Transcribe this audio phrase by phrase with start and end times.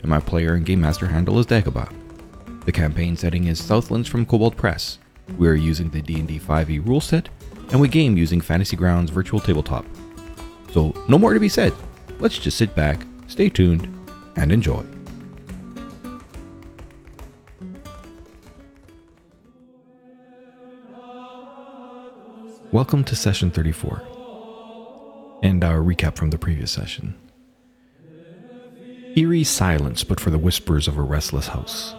[0.00, 1.92] and my player and game master handle is Dagobah.
[2.64, 4.98] The campaign setting is Southlands from Kobold Press.
[5.36, 7.28] We are using the D&D 5e rule set,
[7.70, 9.84] and we game using Fantasy Grounds Virtual Tabletop.
[10.72, 11.72] So, no more to be said.
[12.18, 13.88] Let's just sit back, stay tuned,
[14.36, 14.84] and enjoy.
[22.70, 24.02] Welcome to session 34
[25.42, 27.14] and our recap from the previous session.
[29.18, 31.92] Eerie silence, but for the whispers of a restless house.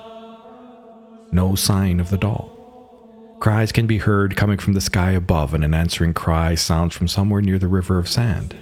[1.33, 3.35] No sign of the doll.
[3.41, 7.09] Cries can be heard coming from the sky above, and an answering cry sounds from
[7.09, 8.55] somewhere near the river of sand.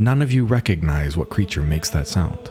[0.00, 2.50] None of you recognize what creature makes that sound.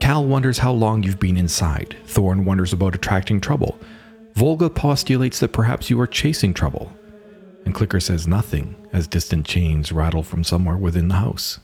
[0.00, 1.96] Cal wonders how long you've been inside.
[2.06, 3.78] Thorn wonders about attracting trouble.
[4.34, 6.92] Volga postulates that perhaps you are chasing trouble.
[7.64, 11.60] And Clicker says nothing as distant chains rattle from somewhere within the house.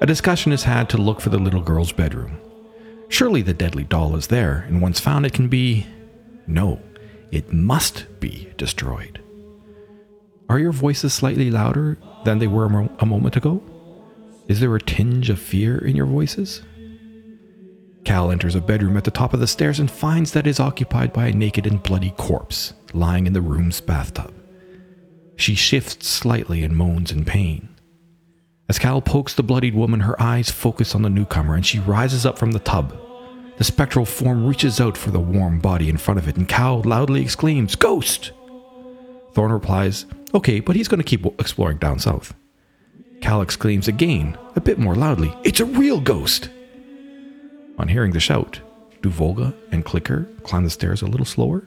[0.00, 2.38] A discussion is had to look for the little girl's bedroom.
[3.08, 5.86] Surely the deadly doll is there, and once found, it can be.
[6.46, 6.80] No,
[7.30, 9.20] it must be destroyed.
[10.48, 13.62] Are your voices slightly louder than they were a mo- a moment ago?
[14.48, 16.62] Is there a tinge of fear in your voices?
[18.04, 20.60] Cal enters a bedroom at the top of the stairs and finds that it is
[20.60, 24.32] occupied by a naked and bloody corpse lying in the room's bathtub.
[25.36, 27.68] She shifts slightly and moans in pain.
[28.68, 32.26] As Cal pokes the bloodied woman, her eyes focus on the newcomer and she rises
[32.26, 32.98] up from the tub.
[33.58, 36.82] The spectral form reaches out for the warm body in front of it, and Cal
[36.82, 38.32] loudly exclaims, Ghost!
[39.32, 42.34] Thorn replies, Okay, but he's going to keep exploring down south.
[43.20, 46.50] Cal exclaims again, a bit more loudly, It's a real ghost!
[47.78, 48.60] On hearing the shout,
[49.02, 51.62] do Volga and Clicker climb the stairs a little slower?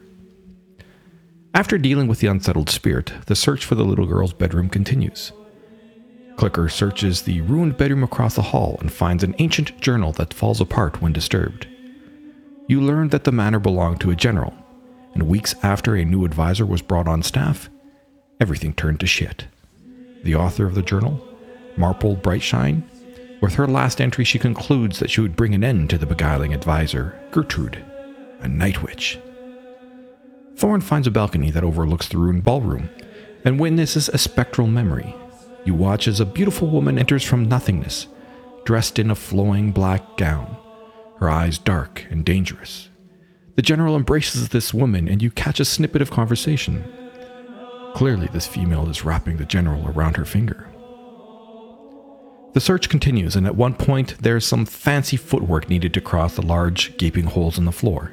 [1.53, 5.31] After dealing with the unsettled spirit, the search for the little girl's bedroom continues.
[6.37, 10.61] Clicker searches the ruined bedroom across the hall and finds an ancient journal that falls
[10.61, 11.67] apart when disturbed.
[12.67, 14.53] You learn that the manor belonged to a general,
[15.15, 17.69] and weeks after a new advisor was brought on staff,
[18.39, 19.45] everything turned to shit.
[20.23, 21.19] The author of the journal,
[21.75, 22.83] Marple Brightshine,
[23.41, 26.53] with her last entry, she concludes that she would bring an end to the beguiling
[26.53, 27.83] advisor, Gertrude,
[28.41, 29.17] a night witch.
[30.59, 32.89] Thorn finds a balcony that overlooks the ruined ballroom
[33.45, 35.15] and witnesses a spectral memory.
[35.63, 38.07] You watch as a beautiful woman enters from nothingness,
[38.65, 40.57] dressed in a flowing black gown,
[41.19, 42.89] her eyes dark and dangerous.
[43.55, 46.83] The general embraces this woman, and you catch a snippet of conversation.
[47.93, 50.67] Clearly, this female is wrapping the general around her finger.
[52.51, 56.41] The search continues, and at one point, there's some fancy footwork needed to cross the
[56.41, 58.11] large, gaping holes in the floor.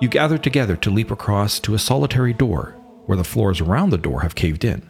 [0.00, 2.76] You gather together to leap across to a solitary door,
[3.06, 4.82] where the floors around the door have caved in.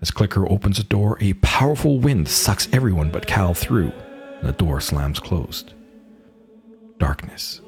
[0.00, 3.92] As Clicker opens the door, a powerful wind sucks everyone but Cal through,
[4.40, 5.74] and the door slams closed.
[6.98, 7.60] Darkness.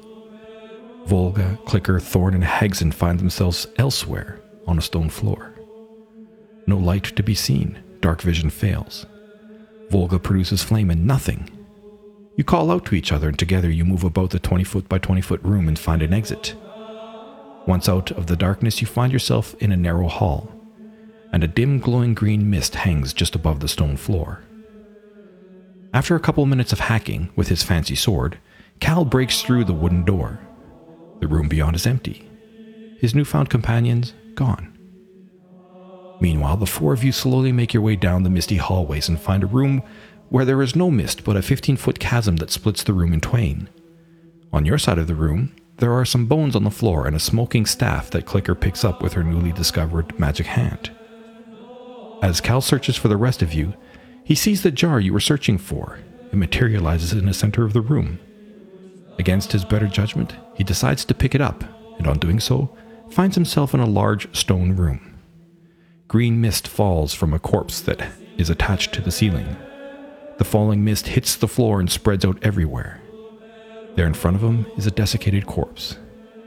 [1.05, 5.53] Volga, Clicker, Thorn, and Hegson find themselves elsewhere on a stone floor.
[6.67, 9.05] No light to be seen, dark vision fails.
[9.89, 11.49] Volga produces flame and nothing.
[12.35, 14.97] You call out to each other, and together you move about the 20 foot by
[14.97, 16.55] 20 foot room and find an exit.
[17.65, 20.51] Once out of the darkness, you find yourself in a narrow hall,
[21.31, 24.43] and a dim glowing green mist hangs just above the stone floor.
[25.93, 28.37] After a couple minutes of hacking with his fancy sword,
[28.81, 30.39] Cal breaks through the wooden door.
[31.21, 32.29] The room beyond is empty.
[32.99, 34.77] His newfound companions gone.
[36.19, 39.43] Meanwhile, the four of you slowly make your way down the misty hallways and find
[39.43, 39.81] a room
[40.35, 43.21] where there is no mist but a 15 foot chasm that splits the room in
[43.21, 43.69] twain.
[44.51, 47.21] On your side of the room, there are some bones on the floor and a
[47.21, 50.91] smoking staff that Clicker picks up with her newly discovered magic hand.
[52.21, 53.75] As Cal searches for the rest of you,
[54.25, 55.99] he sees the jar you were searching for.
[56.33, 58.19] It materializes in the center of the room.
[59.17, 61.63] Against his better judgment, he decides to pick it up,
[61.97, 62.75] and on doing so,
[63.09, 65.17] finds himself in a large stone room.
[66.09, 68.05] Green mist falls from a corpse that
[68.37, 69.55] is attached to the ceiling.
[70.37, 73.01] The falling mist hits the floor and spreads out everywhere.
[73.95, 75.97] There in front of him is a desiccated corpse,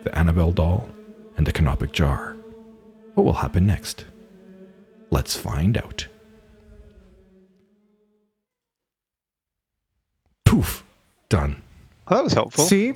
[0.05, 0.89] the Annabelle doll,
[1.37, 2.37] and the canopic jar.
[3.15, 4.05] What will happen next?
[5.11, 6.07] Let's find out.
[10.45, 10.85] Poof,
[11.29, 11.63] done.
[12.09, 12.65] Well, that was helpful.
[12.65, 12.93] See?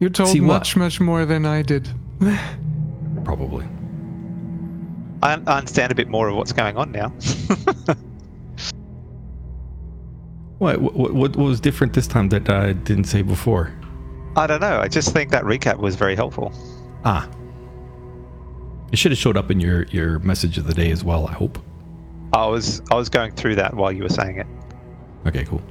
[0.00, 0.46] You told See what?
[0.46, 1.88] much, much more than I did.
[3.24, 3.66] Probably.
[5.22, 7.12] I, I understand a bit more of what's going on now.
[10.58, 13.72] What, what, what, was different this time that I didn't say before?
[14.36, 14.80] I don't know.
[14.80, 16.52] I just think that recap was very helpful.
[17.04, 17.28] Ah.
[18.90, 21.32] It should have showed up in your, your message of the day as well, I
[21.32, 21.58] hope.
[22.32, 24.46] I was I was going through that while you were saying it.
[25.26, 25.62] Okay, cool.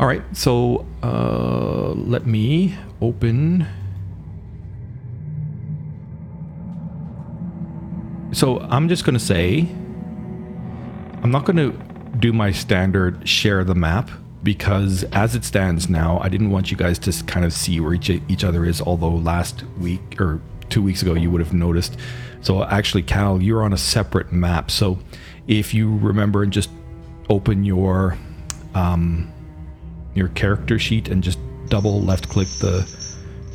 [0.00, 3.66] All right, so uh, let me open.
[8.32, 9.66] So I'm just going to say,
[11.22, 11.87] I'm not going to
[12.18, 14.10] do my standard share the map
[14.42, 17.94] because as it stands now, I didn't want you guys to kind of see where
[17.94, 21.96] each, each other is, although last week or two weeks ago you would have noticed.
[22.40, 24.70] So actually, Cal, you're on a separate map.
[24.70, 24.98] So
[25.46, 26.70] if you remember and just
[27.28, 28.16] open your
[28.74, 29.30] um,
[30.14, 31.38] your character sheet and just
[31.68, 32.88] double left click the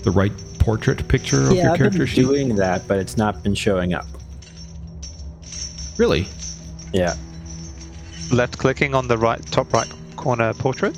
[0.04, 2.22] the right portrait picture of Yeah, your I've character been sheet.
[2.22, 4.06] doing that, but it's not been showing up.
[5.98, 6.28] Really?
[6.94, 7.16] Yeah.
[8.32, 10.98] Left clicking on the right top right corner portrait.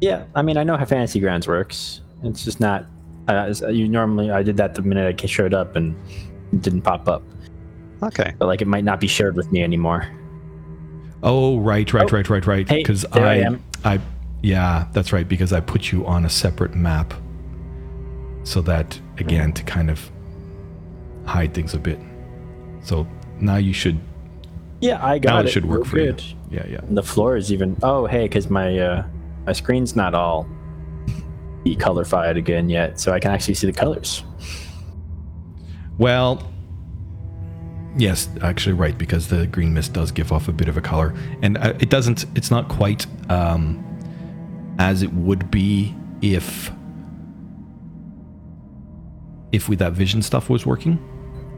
[0.00, 2.02] Yeah, I mean, I know how Fantasy Grounds works.
[2.22, 2.86] It's just not.
[3.28, 5.96] Uh, you normally, I did that the minute I showed up and
[6.52, 7.22] it didn't pop up.
[8.02, 8.34] Okay.
[8.38, 10.06] But like, it might not be shared with me anymore.
[11.22, 12.14] Oh, right, right, Oh.
[12.16, 12.68] right, right, right.
[12.68, 13.64] Because there I I, am.
[13.84, 14.00] I,
[14.42, 15.26] yeah, that's right.
[15.26, 17.14] Because I put you on a separate map,
[18.44, 20.08] so that again to kind of
[21.24, 21.98] hide things a bit.
[22.82, 23.08] So
[23.40, 23.98] now you should.
[24.80, 25.52] Yeah, I Now got it it.
[25.52, 26.04] should work We're for you.
[26.12, 26.22] good.
[26.50, 26.80] Yeah, yeah.
[26.88, 27.76] The floor is even.
[27.82, 29.04] Oh, hey, because my uh,
[29.46, 30.46] my screen's not all
[31.64, 34.22] decolorified again yet, so I can actually see the colors.
[35.98, 36.46] Well,
[37.96, 41.14] yes, actually, right, because the green mist does give off a bit of a color,
[41.42, 42.26] and uh, it doesn't.
[42.36, 43.82] It's not quite um,
[44.78, 46.70] as it would be if
[49.52, 50.98] if with that vision stuff was working,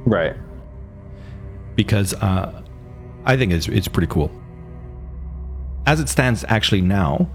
[0.06, 0.37] Right.
[1.75, 2.62] because uh,
[3.25, 4.31] I think it's it's pretty cool.
[5.87, 7.31] As it stands, actually now,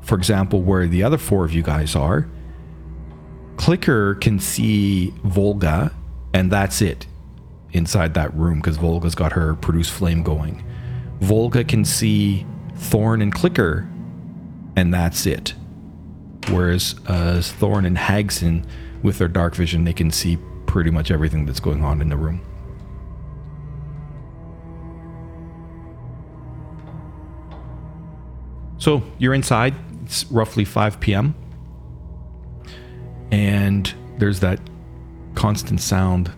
[0.00, 2.28] for example, where the other four of you guys are,
[3.56, 5.92] Clicker can see Volga,
[6.32, 7.06] and that's it
[7.72, 10.64] inside that room because Volga's got her produce flame going.
[11.20, 13.88] Volga can see Thorn and Clicker,
[14.76, 15.54] and that's it.
[16.50, 18.64] Whereas uh, Thorn and Hagson,
[19.02, 22.16] with their dark vision, they can see pretty much everything that's going on in the
[22.16, 22.40] room.
[28.78, 29.74] So you're inside.
[30.04, 31.34] It's roughly 5 p.m.
[33.30, 34.58] And there's that
[35.34, 36.32] constant sound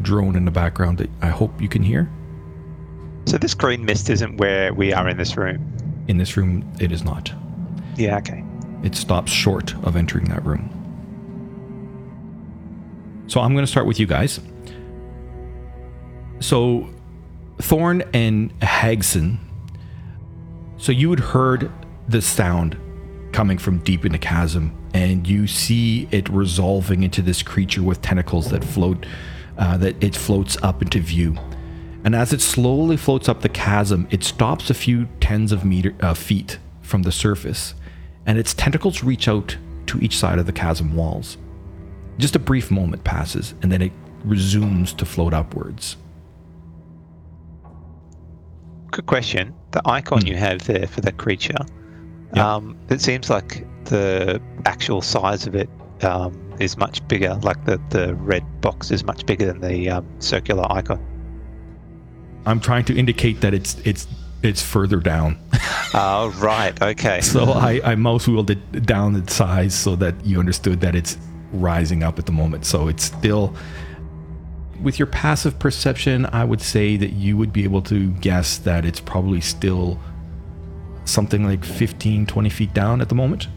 [0.00, 2.10] drone in the background that I hope you can hear.
[3.26, 5.76] So this green mist isn't where we are in this room.
[6.08, 7.32] In this room, it is not.
[7.96, 8.18] Yeah.
[8.18, 8.42] Okay.
[8.82, 10.68] It stops short of entering that room.
[13.28, 14.40] So I'm going to start with you guys.
[16.40, 16.88] So
[17.58, 19.38] Thorn and Hagson.
[20.78, 21.70] So you had heard
[22.12, 22.76] the sound
[23.32, 28.02] coming from deep in the chasm, and you see it resolving into this creature with
[28.02, 29.06] tentacles that float,
[29.58, 31.36] uh, that it floats up into view.
[32.04, 35.94] And as it slowly floats up the chasm, it stops a few tens of meter
[36.00, 37.74] uh, feet from the surface,
[38.26, 41.38] and its tentacles reach out to each side of the chasm walls.
[42.18, 43.92] Just a brief moment passes, and then it
[44.24, 45.96] resumes to float upwards.
[48.90, 49.54] Good question.
[49.70, 51.56] The icon you have there for the creature,
[52.34, 52.54] Yeah.
[52.54, 55.68] um, it seems like the actual size of it
[56.02, 57.34] um, is much bigger.
[57.42, 61.04] Like the, the red box is much bigger than the um, circular icon.
[62.46, 64.06] I'm trying to indicate that it's it's
[64.42, 65.38] it's further down.
[65.94, 66.80] Oh, right.
[66.80, 67.20] Okay.
[67.20, 71.18] So I, I mouse wheeled it down in size so that you understood that it's
[71.52, 72.64] rising up at the moment.
[72.64, 73.54] So it's still,
[74.80, 78.86] with your passive perception, I would say that you would be able to guess that
[78.86, 80.00] it's probably still
[81.04, 83.48] something like 15, 20 feet down at the moment.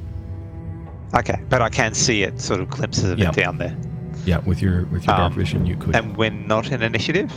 [1.15, 1.39] Okay.
[1.49, 3.29] But I can see it, sort of glimpses of Yeah.
[3.29, 3.75] it down there.
[4.25, 5.95] Yeah, with your with your dark Um, vision, you could.
[5.95, 7.31] And we're not in initiative?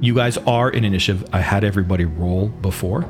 [0.00, 1.24] You guys are in initiative.
[1.32, 3.04] I had everybody roll before.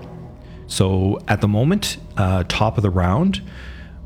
[0.67, 3.41] So at the moment, uh, top of the round,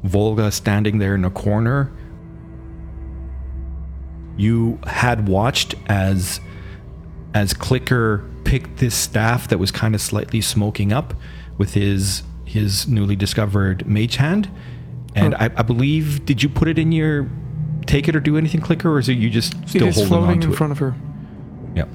[0.04, 1.90] Volga standing there in a corner.
[4.36, 6.40] You had watched as
[7.36, 11.12] as Clicker picked this staff that was kind of slightly smoking up
[11.58, 14.50] with his his newly discovered mage hand.
[15.14, 17.28] And I, I believe, did you put it in your
[17.84, 20.22] take it or do anything, Clicker, or is it you just still is holding on
[20.22, 20.56] floating to in it?
[20.56, 20.94] front of her.
[21.74, 21.88] Yep.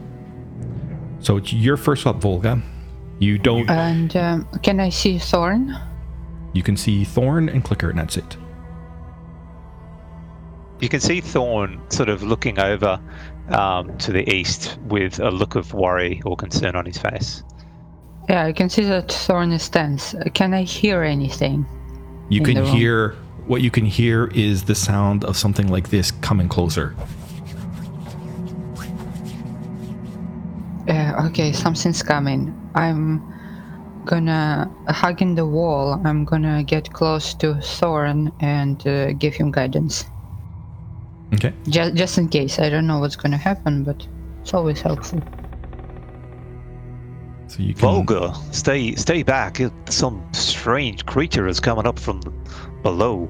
[1.21, 2.61] So it's your first up, Volga.
[3.17, 3.67] You don't.
[3.67, 5.75] And um, can I see Thorn?
[6.53, 8.37] You can see Thorn and Clicker, and that's it.
[10.81, 12.99] You can see Thorn sort of looking over
[13.51, 17.43] um, to the east with a look of worry or concern on his face.
[18.29, 20.13] Yeah, I can see that Thorn is tense.
[20.13, 21.65] Uh, Can I hear anything?
[22.29, 22.75] You can the room.
[22.75, 23.15] hear
[23.47, 26.95] what you can hear is the sound of something like this coming closer.
[30.87, 32.55] Uh, okay, something's coming.
[32.75, 33.21] I'm
[34.05, 36.01] gonna hugging the wall.
[36.05, 40.05] I'm gonna get close to Thorn and uh, give him guidance,
[41.33, 41.53] Okay.
[41.69, 42.59] just just in case.
[42.59, 44.05] I don't know what's gonna happen, but
[44.41, 45.21] it's always helpful.
[47.47, 47.81] So you can.
[47.81, 49.59] Volga, stay stay back.
[49.59, 52.21] It- Some strange creature is coming up from
[52.83, 53.29] below.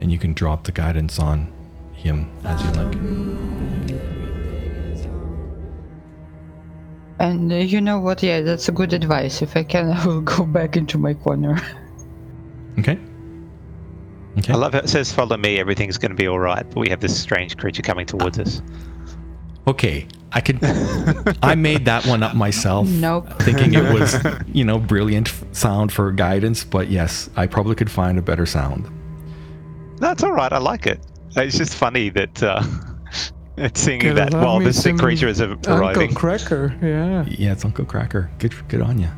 [0.00, 1.52] And you can drop the guidance on
[1.92, 3.75] him as you like.
[7.18, 8.22] And uh, you know what?
[8.22, 9.42] Yeah, that's a good advice.
[9.42, 11.60] If I can, I will go back into my corner.
[12.78, 12.98] Okay.
[14.38, 14.52] Okay.
[14.52, 15.58] I love how it says, "Follow me.
[15.58, 18.60] Everything's going to be all right." But we have this strange creature coming towards us.
[19.66, 20.06] Okay.
[20.32, 20.58] I could.
[21.42, 22.86] I made that one up myself.
[22.86, 23.26] Nope.
[23.40, 28.18] Thinking it was, you know, brilliant sound for guidance, but yes, I probably could find
[28.18, 28.90] a better sound.
[29.98, 30.52] That's all right.
[30.52, 31.00] I like it.
[31.36, 32.62] It's just funny that uh,
[33.56, 36.10] it's singing Gotta that love while me this some creature is Uncle arriving.
[36.14, 37.24] Kracker, yeah.
[37.26, 38.28] Yeah, it's Uncle Kracker.
[38.38, 39.08] Good, good on you.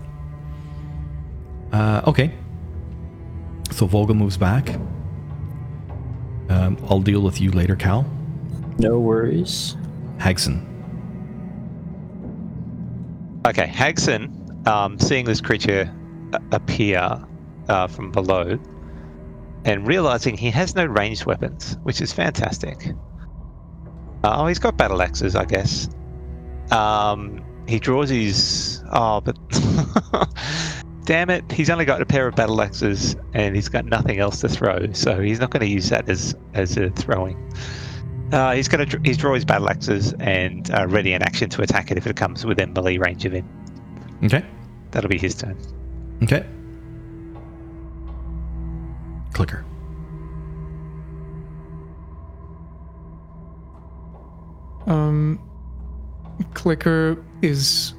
[1.73, 2.33] Uh, okay.
[3.71, 4.75] So Volga moves back.
[6.49, 8.07] Um, I'll deal with you later, Cal.
[8.79, 9.77] No worries.
[10.19, 10.65] Hagson.
[13.47, 15.93] Okay, Hagson, um, seeing this creature
[16.53, 17.25] appear
[17.69, 18.59] uh, from below
[19.65, 22.93] and realizing he has no ranged weapons, which is fantastic.
[24.25, 25.89] Oh, he's got battle axes, I guess.
[26.71, 28.83] Um, he draws his.
[28.93, 29.37] Oh, but.
[31.05, 34.43] Damn it, he's only got a pair of battle axes and he's got nothing else
[34.43, 37.51] to throw, so he's not going to use that as, as a throwing.
[38.31, 41.63] Uh, he's going to he's draw his battle axes and uh, ready an action to
[41.63, 43.49] attack it if it comes within melee range of him.
[44.23, 44.45] Okay.
[44.91, 45.57] That'll be his turn.
[46.23, 46.45] Okay.
[49.33, 49.65] Clicker.
[54.89, 55.39] Um,
[56.55, 57.95] Clicker is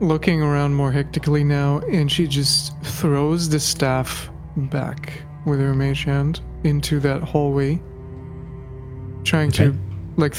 [0.00, 5.12] looking around more hectically now, and she just throws the staff back
[5.46, 7.80] with her mage hand into that hallway,
[9.24, 9.66] trying Okay.
[9.66, 9.78] to,
[10.16, 10.34] like,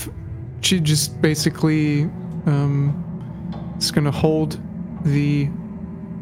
[0.61, 2.03] she just basically
[2.45, 2.93] um,
[3.79, 4.59] is gonna hold
[5.03, 5.49] the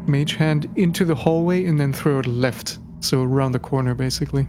[0.08, 4.48] mage hand into the hallway and then throw it left, so around the corner, basically,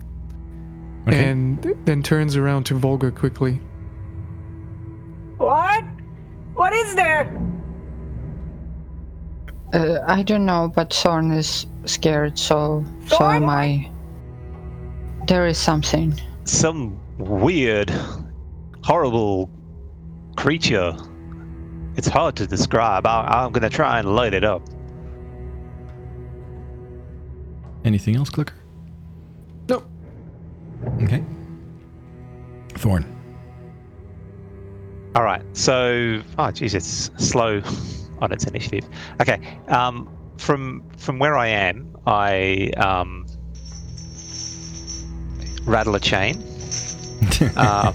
[1.09, 1.29] Okay.
[1.31, 3.61] and then turns around to Volga quickly.
[6.55, 6.73] What?
[6.73, 7.41] What is there?
[9.73, 13.43] Uh, I don't know, but Thorn is scared, so so Thorn?
[13.43, 13.91] am I.
[15.27, 16.15] There is something.
[16.45, 17.91] Some weird,
[18.83, 19.51] horrible
[20.37, 20.97] creature.
[21.97, 23.07] It's hard to describe.
[23.07, 24.63] I, I'm going to try and light it up.
[27.85, 28.55] Anything else, Clicker?
[29.69, 29.89] Nope.
[31.03, 31.25] Okay.
[32.75, 33.14] Thorn.
[35.15, 35.43] All right.
[35.53, 37.63] So, oh, geez, it's slow
[38.21, 38.85] on its initiative.
[39.21, 39.59] Okay.
[39.69, 43.27] Um, from from where I am, I um,
[45.65, 46.43] rattle a chain.
[47.57, 47.95] Um,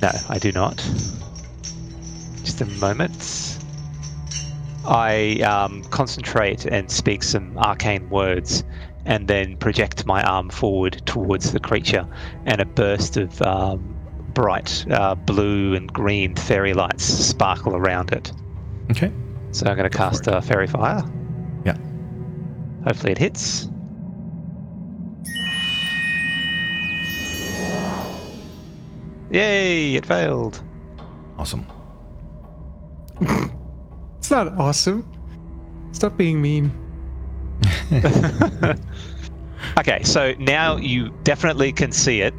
[0.00, 0.76] no, I do not.
[2.44, 3.58] Just a moment.
[4.86, 8.62] I um, concentrate and speak some arcane words,
[9.04, 12.06] and then project my arm forward towards the creature,
[12.46, 13.97] and a burst of um,
[14.38, 18.32] bright uh, blue and green fairy lights sparkle around it.
[18.88, 19.12] okay.
[19.50, 21.02] So I'm going to cast a faerie fire.
[21.64, 21.76] Yeah.
[22.84, 23.68] Hopefully it hits.
[29.32, 29.96] Yay!
[29.96, 30.62] It failed.
[31.36, 31.66] Awesome.
[34.18, 35.10] It's not awesome.
[35.92, 36.70] Stop being mean.
[39.78, 42.34] Okay, so now you definitely can see it.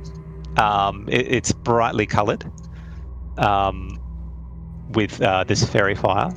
[0.57, 2.51] Um, it it's brightly coloured
[3.37, 4.01] um,
[4.95, 6.31] with uh, this faerie fire,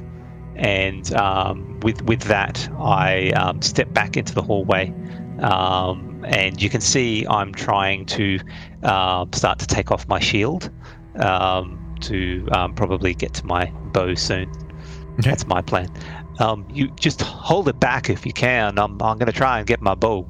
[0.56, 4.92] and um, with with that, I um, step back into the hallway,
[5.40, 8.40] um, and you can see I'm trying to
[8.82, 10.70] um, start to take off my shield
[11.18, 14.50] um, to um, probably get to my bow soon.
[14.50, 15.30] Okay.
[15.30, 15.88] That's my plan.
[16.40, 18.78] Um, you just hold it back if you can.
[18.78, 20.28] I'm, I'm going to try and get my bow.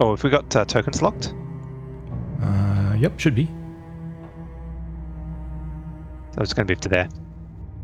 [0.00, 1.34] Oh, have we got uh, tokens locked?
[2.44, 3.46] Uh, yep, should be.
[6.34, 7.08] So it's going to be to there,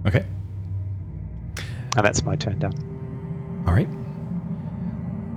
[0.07, 0.25] Okay.
[1.97, 2.75] and that's my turn down.
[3.67, 3.89] All right.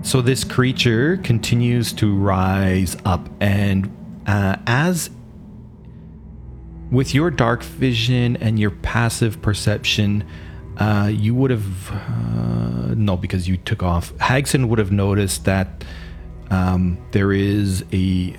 [0.02, 3.90] So this creature continues to rise up, and
[4.26, 5.12] uh, as
[6.92, 10.24] with your dark vision and your passive perception,
[10.78, 14.12] uh, you would have uh, no, because you took off.
[14.16, 15.84] Hagson would have noticed that
[16.50, 18.36] um, there is a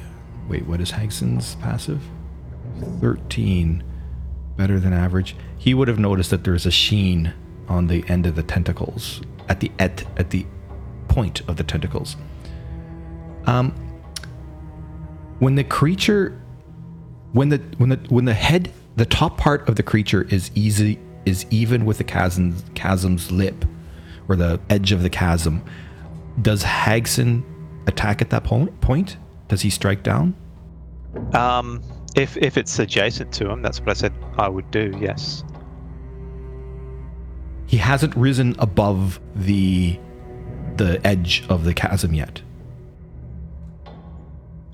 [0.48, 0.66] wait.
[0.66, 2.02] What is Hagson's passive?
[3.00, 3.84] Thirteen,
[4.56, 5.36] better than average.
[5.56, 7.32] He would have noticed that there's a sheen
[7.68, 10.46] on the end of the tentacles at the at at the
[11.08, 12.16] point of the tentacles.
[13.46, 13.72] Um,
[15.38, 16.40] when the creature,
[17.32, 20.98] when the when the when the head, the top part of the creature is easy
[21.24, 23.64] is even with the chasm's chasm's lip,
[24.28, 25.64] or the edge of the chasm.
[26.40, 27.44] Does Hagson
[27.86, 29.16] attack at that po- point?
[29.48, 30.34] Does he strike down?
[31.32, 31.82] Um,
[32.16, 34.96] if if it's adjacent to him, that's what I said I would do.
[35.00, 35.44] Yes.
[37.66, 39.98] He hasn't risen above the
[40.76, 42.40] the edge of the chasm yet.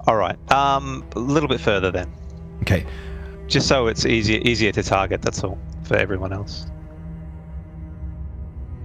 [0.06, 0.36] All right.
[0.50, 2.10] Um, a little bit further then,
[2.62, 2.86] Okay.
[3.46, 5.20] just so it's easier easier to target.
[5.22, 6.66] That's all for everyone else.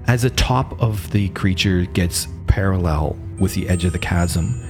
[0.07, 4.61] As the top of the creature gets parallel with the edge of the chasm,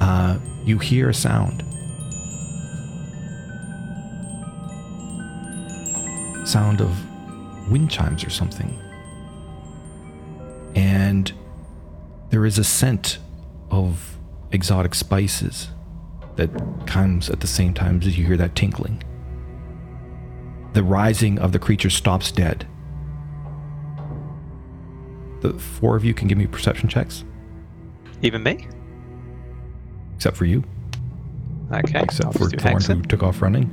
[0.00, 1.64] uh, you hear a sound.
[6.46, 8.78] Sound of wind chimes or something.
[10.74, 11.32] And
[12.30, 13.18] there is a scent
[13.70, 14.18] of
[14.52, 15.68] exotic spices
[16.36, 16.50] that
[16.86, 19.02] comes at the same time as you hear that tinkling.
[20.72, 22.66] The rising of the creature stops dead.
[25.40, 27.24] The four of you can give me perception checks,
[28.22, 28.68] Even me.
[30.20, 30.62] Except for you,
[31.72, 31.98] Okay.
[32.02, 33.70] except I'll for just do Thorn who took off running.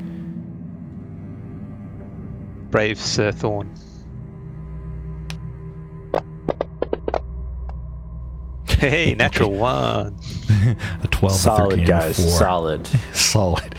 [2.71, 3.69] Brave Sir Thorn.
[8.69, 10.15] Hey, natural one.
[11.03, 12.17] A 12, a 13, Solid, a guys.
[12.17, 12.29] 4.
[12.39, 12.87] Solid.
[13.13, 13.75] Solid.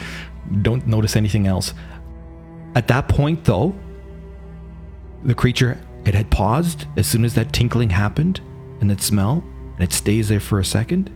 [0.61, 1.73] Don't notice anything else.
[2.75, 3.75] At that point, though,
[5.25, 8.43] the creature it had paused as soon as that tinkling happened,
[8.83, 9.43] and that smell,
[9.77, 11.11] and it stays there for a second,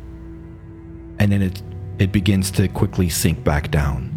[1.18, 1.62] and then it
[1.98, 4.08] it begins to quickly sink back down.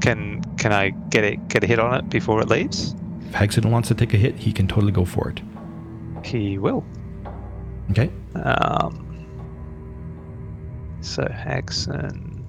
[0.00, 2.94] Can can I get it get a hit on it before it leaves?
[3.28, 5.40] If Hagson wants to take a hit, he can totally go for it.
[6.24, 6.84] He will.
[7.90, 8.10] Okay.
[8.34, 9.26] Um.
[11.00, 12.44] So Hagson.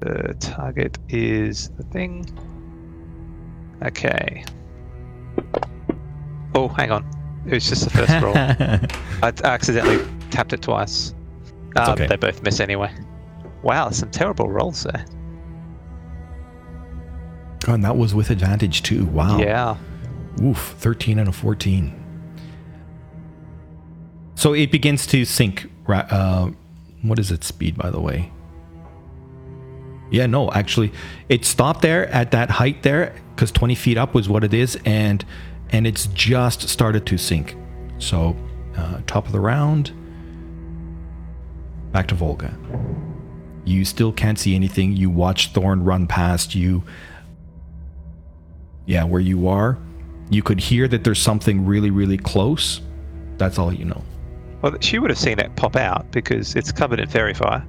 [0.00, 2.26] The target is the thing.
[3.82, 4.44] Okay.
[6.54, 7.04] Oh, hang on.
[7.46, 8.34] It was just the first roll.
[9.22, 9.98] I accidentally
[10.30, 11.14] tapped it twice.
[11.76, 12.06] Um, okay.
[12.06, 12.92] They both miss anyway.
[13.62, 15.04] Wow, some terrible rolls there.
[17.60, 19.06] God, and that was with advantage too.
[19.06, 19.38] Wow.
[19.38, 19.76] Yeah.
[20.42, 22.02] Oof, 13 and a 14.
[24.34, 25.70] So it begins to sink.
[25.88, 26.50] Uh,
[27.02, 28.30] what is its speed, by the way?
[30.10, 30.92] Yeah, no, actually,
[31.28, 34.78] it stopped there at that height there because 20 feet up was what it is,
[34.84, 35.24] and
[35.70, 37.56] and it's just started to sink.
[37.98, 38.36] So,
[38.76, 39.92] uh, top of the round,
[41.92, 42.56] back to Volga.
[43.64, 44.92] You still can't see anything.
[44.92, 46.84] You watch Thorn run past you.
[48.86, 49.78] Yeah, where you are,
[50.30, 52.80] you could hear that there's something really, really close.
[53.36, 54.02] That's all you know.
[54.62, 57.66] Well, she would have seen it pop out because it's covered in faerie fire.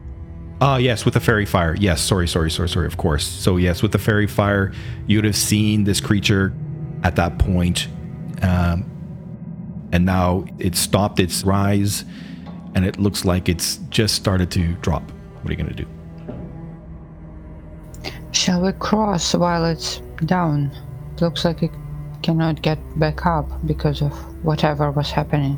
[0.60, 1.76] Ah, yes, with the faerie fire.
[1.76, 2.88] Yes, sorry, sorry, sorry, sorry.
[2.88, 3.28] Of course.
[3.28, 4.74] So yes, with the faerie fire,
[5.06, 6.54] you'd have seen this creature
[7.04, 7.88] at that point,
[8.42, 8.90] um,
[9.92, 12.06] and now it's stopped its rise,
[12.78, 15.02] and it looks like it's just started to drop.
[15.42, 15.88] What are you gonna do?
[18.32, 20.72] Shall we cross while it's down?
[21.16, 21.72] It Looks like it
[22.22, 24.14] cannot get back up because of
[24.46, 25.58] whatever was happening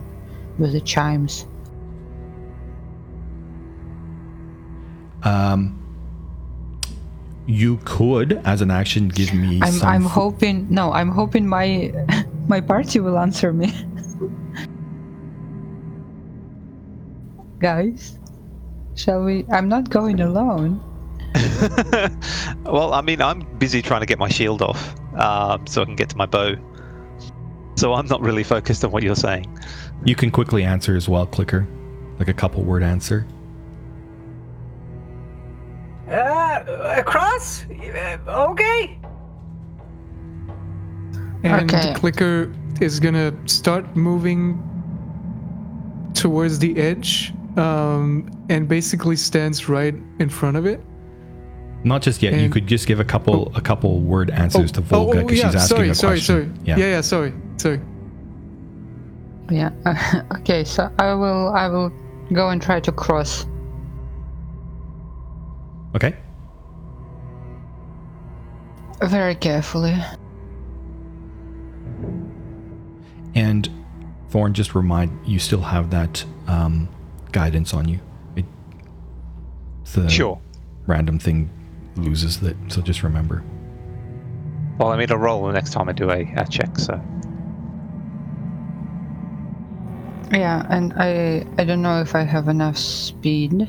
[0.58, 1.46] with the chimes.
[5.24, 5.78] Um,
[7.48, 9.60] you could, as an action, give me.
[9.62, 11.92] I'm some I'm hoping no, I'm hoping my
[12.48, 13.74] my party will answer me.
[17.60, 18.18] Guys,
[18.96, 19.46] shall we?
[19.52, 20.82] I'm not going alone.
[22.64, 25.96] well, I mean, I'm busy trying to get my shield off um, so I can
[25.96, 26.56] get to my bow.
[27.76, 29.46] So I'm not really focused on what you're saying.
[30.06, 31.68] You can quickly answer as well, clicker,
[32.18, 33.28] like a couple word answer.
[36.10, 36.64] Uh,
[36.98, 37.66] across?
[37.66, 38.98] Uh, okay.
[41.44, 41.94] And Okay.
[41.94, 44.64] the clicker is gonna start moving
[46.14, 50.82] towards the edge um, and basically stands right in front of it.
[51.84, 52.34] Not just yet.
[52.34, 55.46] you could just give a couple a couple word answers to oh, Volga because yeah,
[55.46, 56.56] she's asking sorry, a sorry, question.
[56.56, 56.66] sorry.
[56.66, 56.78] Yeah.
[56.78, 57.82] yeah, sorry, sorry.
[59.50, 60.26] Yeah.
[60.40, 61.92] okay, so I will I will
[62.34, 63.46] go and try to cross.
[65.96, 66.16] Okay.
[69.02, 69.96] Very carefully.
[73.36, 73.70] And
[74.30, 76.90] Thorn, just remind you still have that um,
[77.32, 78.00] guidance on you.
[78.36, 78.46] It,
[79.94, 80.40] the Sure.
[80.88, 81.50] random thing
[81.96, 83.44] loses that, so just remember.
[84.78, 87.02] Well, I made I'll roll the next time I do a, a check, so.
[90.32, 93.68] Yeah, and I I don't know if I have enough speed.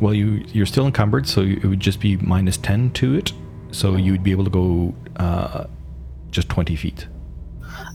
[0.00, 3.32] Well, you you're still encumbered, so it would just be minus ten to it.
[3.70, 5.64] So you would be able to go uh,
[6.30, 7.06] just twenty feet.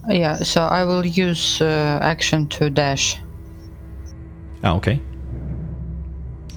[0.09, 3.17] Yeah, so I will use uh, action to dash.
[4.63, 4.99] Ah, okay.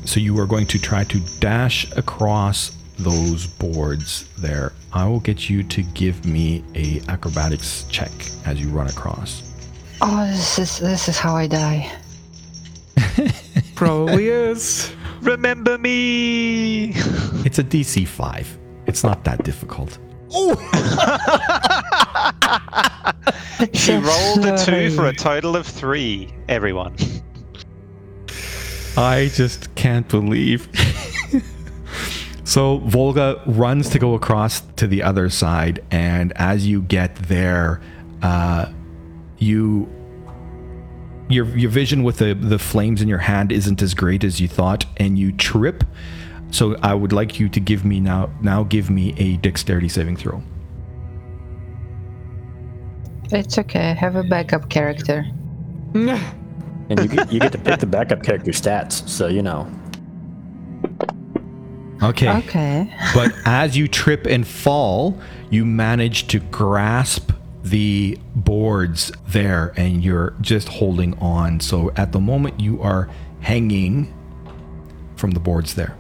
[0.04, 4.72] So you are going to try to dash across those boards there.
[4.92, 8.12] I will get you to give me a acrobatics check
[8.46, 9.42] as you run across.
[10.00, 11.90] Oh, this is this is how I die.
[13.74, 14.92] Probably is.
[15.20, 16.92] Remember me!
[17.44, 18.58] It's a DC five.
[18.86, 19.98] It's not that difficult.
[23.72, 26.96] She rolled a two for a total of three, everyone.
[28.96, 30.68] I just can't believe.
[32.44, 37.80] so Volga runs to go across to the other side, and as you get there,
[38.22, 38.70] uh,
[39.38, 39.88] you
[41.28, 44.48] your your vision with the the flames in your hand isn't as great as you
[44.48, 45.84] thought, and you trip.
[46.50, 50.16] So I would like you to give me now now give me a dexterity saving
[50.16, 50.42] throw.
[53.34, 53.90] It's okay.
[53.90, 55.26] I have a backup character.
[56.90, 59.66] And you get, you get to pick the backup character stats, so you know.
[62.02, 62.30] Okay.
[62.30, 62.94] Okay.
[63.14, 65.18] but as you trip and fall,
[65.48, 71.58] you manage to grasp the boards there and you're just holding on.
[71.60, 73.08] So at the moment, you are
[73.40, 74.12] hanging
[75.16, 75.96] from the boards there.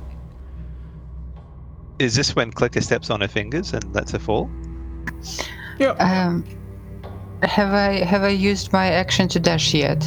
[1.98, 4.50] Is this when Clicker steps on her fingers and lets her fall?
[5.98, 6.44] Um,
[7.46, 10.04] have I have I used my action to dash yet?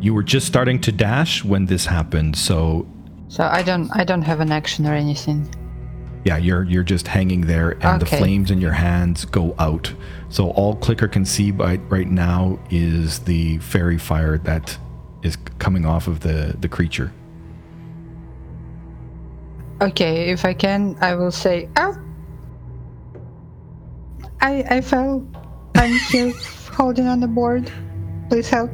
[0.00, 2.36] You were just starting to dash when this happened.
[2.36, 2.86] So
[3.28, 5.48] So I don't I don't have an action or anything.
[6.24, 8.18] yeah, you're you're just hanging there and the Okay.
[8.18, 9.92] flames in your hands go out.
[10.28, 14.76] So all Clicker can see by right now is the faerie fire that
[15.22, 17.12] is coming off of the the creature.
[19.82, 21.94] Okay, if I can, I will say, "Oh,
[24.42, 25.24] I I fell.
[25.74, 26.32] I'm here
[26.72, 27.70] holding on the board.
[28.28, 28.70] Please help."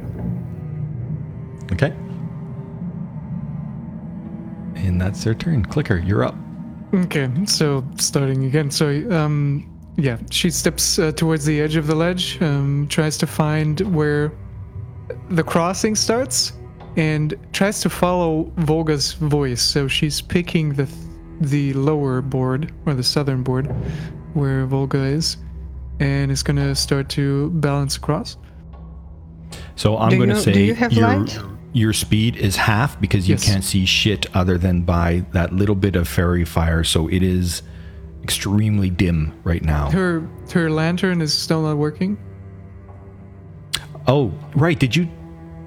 [1.72, 1.92] Okay.
[4.76, 5.64] And that's their turn.
[5.64, 6.34] Clicker, you're up.
[6.94, 8.70] Okay, so starting again.
[8.70, 13.26] So, um, yeah, she steps uh, towards the edge of the ledge, um, tries to
[13.26, 14.32] find where
[15.30, 16.52] the crossing starts,
[16.96, 19.62] and tries to follow Volga's voice.
[19.62, 20.88] So she's picking the
[21.40, 23.66] the lower board or the southern board,
[24.34, 25.36] where Volga is,
[26.00, 28.36] and it's gonna start to balance across.
[29.76, 31.38] So I'm Do going to you- say do you have your light?
[31.72, 33.44] your speed is half because you Yes.
[33.44, 36.82] can't see shit other than by that little bit of faerie fire.
[36.84, 37.62] So it is
[38.22, 39.90] extremely dim right now.
[39.90, 42.16] Her her lantern is still not working.
[44.06, 44.78] Oh, right.
[44.78, 45.08] Did you?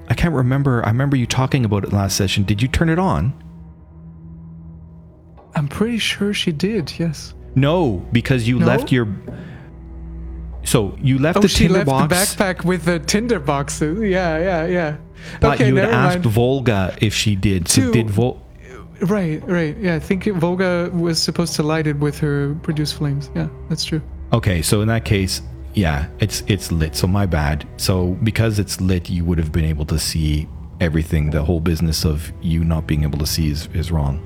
[0.08, 0.84] I can't remember.
[0.84, 2.42] I remember you talking about it last session.
[2.44, 3.32] Did you turn it on?
[5.54, 6.92] I'm pretty sure she did.
[6.98, 7.34] Yes.
[7.54, 8.66] No, because you No?
[8.66, 9.08] left your.
[10.64, 12.08] So you left Oh, the she left tinderbox.
[12.34, 13.98] the backpack with the tinder boxes.
[13.98, 14.96] Uh, yeah, yeah, yeah.
[15.40, 16.26] But okay, you had asked mind.
[16.26, 17.68] Volga if she did.
[17.68, 18.40] So Two- did Vol?
[19.02, 19.76] Right, right.
[19.78, 23.30] Yeah, I think Volga was supposed to light it with her produce flames.
[23.34, 24.02] Yeah, that's true.
[24.34, 25.40] Okay, so in that case,
[25.74, 26.94] yeah, it's it's lit.
[26.94, 27.66] So my bad.
[27.78, 30.46] So because it's lit, you would have been able to see
[30.80, 31.30] everything.
[31.30, 34.20] The whole business of you not being able to see is, is wrong.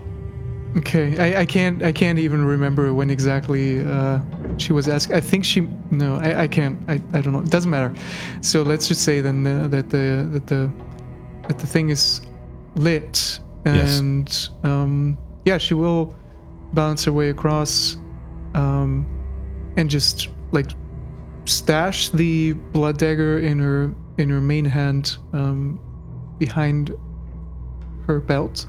[0.77, 4.19] Okay, I, I can't I can't even remember when exactly uh,
[4.59, 5.13] she was asked.
[5.13, 6.79] I think she no, I, I can't.
[6.89, 7.41] I, I don't know.
[7.41, 7.95] It doesn't matter.
[8.41, 10.71] So let's just say then uh, that the that the
[11.47, 12.21] that the thing is
[12.75, 13.99] lit Yes.
[13.99, 16.15] and um, yeah, she will
[16.75, 17.97] bounce her way across
[18.55, 19.07] um,
[19.77, 20.71] and just like
[21.47, 25.81] stash the blood dagger in her in her main hand um,
[26.39, 26.95] behind
[28.07, 28.67] her belt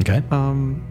[0.00, 0.22] Okay.
[0.30, 0.86] um,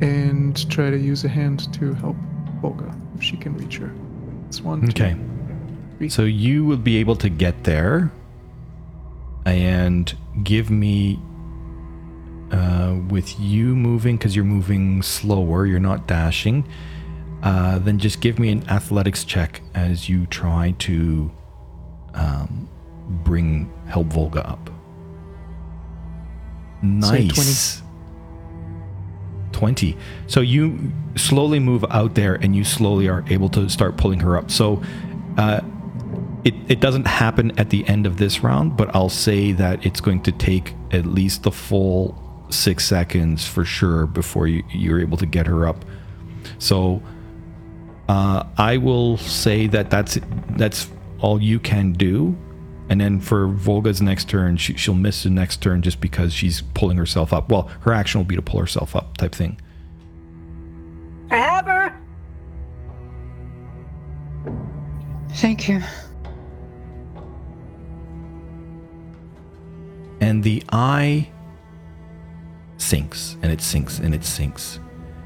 [0.00, 2.16] and try to use a hand to help
[2.60, 3.92] Volga if she can reach her.
[4.48, 4.80] It's one.
[4.88, 5.04] two.
[5.04, 6.08] Okay.
[6.08, 8.10] So you will be able to get there
[9.44, 11.18] and give me
[12.52, 16.66] uh, with you moving because you're moving slower, you're not dashing.
[17.42, 21.30] Uh, then just give me an athletics check as you try to
[22.14, 22.68] um,
[23.24, 24.70] bring help Volga up.
[26.82, 27.28] Say 20.
[27.28, 27.82] Nice.
[29.52, 29.96] 20.
[30.26, 34.36] So you slowly move out there and you slowly are able to start pulling her
[34.36, 34.50] up.
[34.50, 34.82] So
[35.36, 35.60] uh,
[36.44, 40.00] it, it doesn't happen at the end of this round, but I'll say that it's
[40.00, 45.18] going to take at least the full six seconds for sure before you, you're able
[45.18, 45.84] to get her up.
[46.58, 47.02] So
[48.08, 50.18] uh, I will say that that's
[50.50, 50.88] that's
[51.20, 52.36] all you can do.
[52.90, 56.60] And then for Volga's next turn, she, she'll miss the next turn just because she's
[56.74, 57.48] pulling herself up.
[57.48, 59.58] Well, her action will be to pull herself up, type thing.
[61.30, 61.96] I have her.
[65.30, 65.80] Thank you.
[70.20, 71.28] and the eye
[72.76, 74.78] sinks and it sinks and it sinks.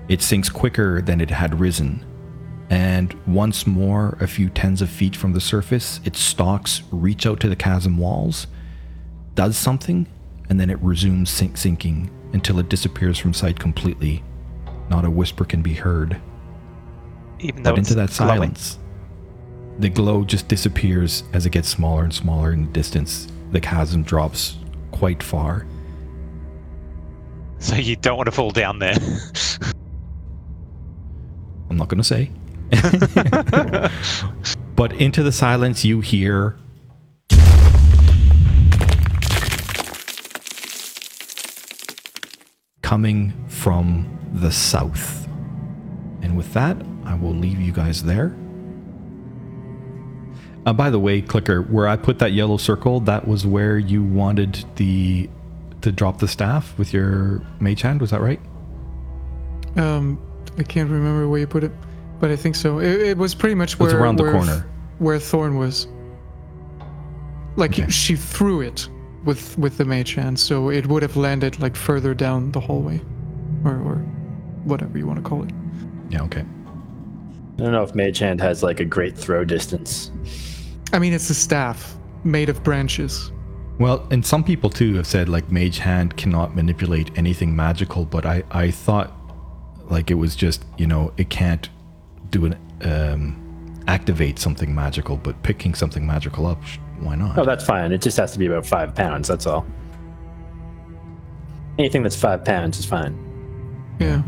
[0.09, 2.05] It sinks quicker than it had risen.
[2.75, 7.39] And once more, a few tens of feet from the surface, its stalks reach out
[7.41, 8.49] to the chasm walls,
[9.37, 10.09] does something,
[10.49, 14.25] and then it resumes sink- sinking until it disappears from sight completely.
[14.91, 16.21] Not a whisper can be heard.
[17.39, 18.57] Even though But into that glowing.
[18.57, 18.81] silence,
[19.79, 23.29] the glow just disappears as it gets smaller and smaller in the distance.
[23.53, 24.57] The chasm drops
[24.91, 25.65] quite far.
[27.61, 28.97] So you don't want to fall down there.
[31.71, 32.33] I'm not going to say.
[34.77, 36.57] but into the silence, you hear.
[42.83, 45.27] Coming from the south.
[46.22, 48.35] And with that, I will leave you guys there.
[50.66, 54.03] Uh, by the way, Clicker, where I put that yellow circle, that was where you
[54.03, 55.29] wanted the
[55.83, 58.00] to drop the staff with your mage hand.
[58.00, 58.40] Was that right?
[59.77, 60.18] Um,
[60.57, 61.72] I can't remember where you put it,
[62.20, 62.79] but I think so.
[62.79, 64.66] It, it was pretty much where It's around the where- corner.
[64.98, 65.88] where Thorn was.
[67.57, 67.88] Like Okay.
[67.90, 68.88] she threw it
[69.24, 73.00] with with the mage hand, so it would have landed like further down the hallway,
[73.64, 73.96] or or
[74.64, 75.50] whatever you want to call it.
[76.11, 76.22] Yeah.
[76.22, 76.44] Okay.
[77.57, 80.11] I don't know if Mage Hand has like a great throw distance.
[80.92, 83.31] I mean, it's a staff made of branches.
[83.79, 88.27] Well, and some people too have said like Mage Hand cannot manipulate anything magical, but
[88.27, 89.12] I I thought
[89.88, 91.68] like it was just you know it can't
[92.35, 96.61] do an um, activate something magical, but picking something magical up,
[96.99, 97.38] why not?
[97.38, 97.92] Oh, that's fine.
[97.92, 99.29] It just has to be about five pounds.
[99.29, 99.64] That's all.
[101.79, 103.16] Anything that's five pounds is fine.
[104.01, 104.23] Yeah,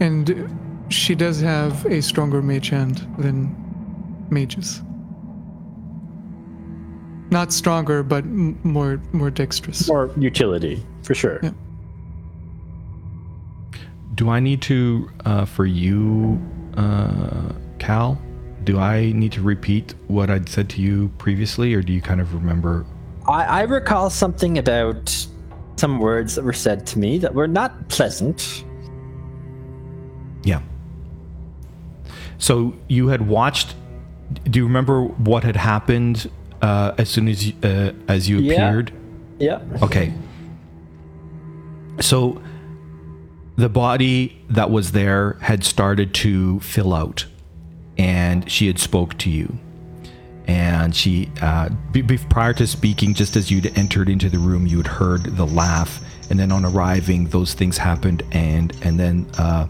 [0.00, 0.48] and
[0.88, 3.54] she does have a stronger mage hand than
[4.30, 4.80] mages.
[7.30, 9.86] Not stronger, but m- more more dexterous.
[9.88, 11.38] More utility, for sure.
[11.42, 11.50] Yeah.
[14.14, 16.40] Do I need to uh, for you,
[16.80, 18.20] uh, Cal?
[18.64, 22.20] Do I need to repeat what I'd said to you previously, or do you kind
[22.20, 22.84] of remember?
[23.28, 25.26] I, I recall something about
[25.76, 28.64] some words that were said to me that were not pleasant.
[30.42, 30.60] Yeah.
[32.38, 33.74] So you had watched.
[34.44, 36.30] Do you remember what had happened
[36.62, 38.52] uh, as soon as you, uh, as you Yeah.
[38.52, 38.92] appeared?
[39.38, 39.60] Yeah.
[39.82, 40.12] Okay.
[42.00, 42.40] So
[43.60, 47.26] the body that was there had started to fill out,
[47.98, 49.58] and she had spoke to you.
[50.46, 54.78] And she, uh, be- prior to speaking, just as you'd entered into the room, you
[54.78, 59.66] had heard the laugh, and then on arriving, those things happened, and and then uh,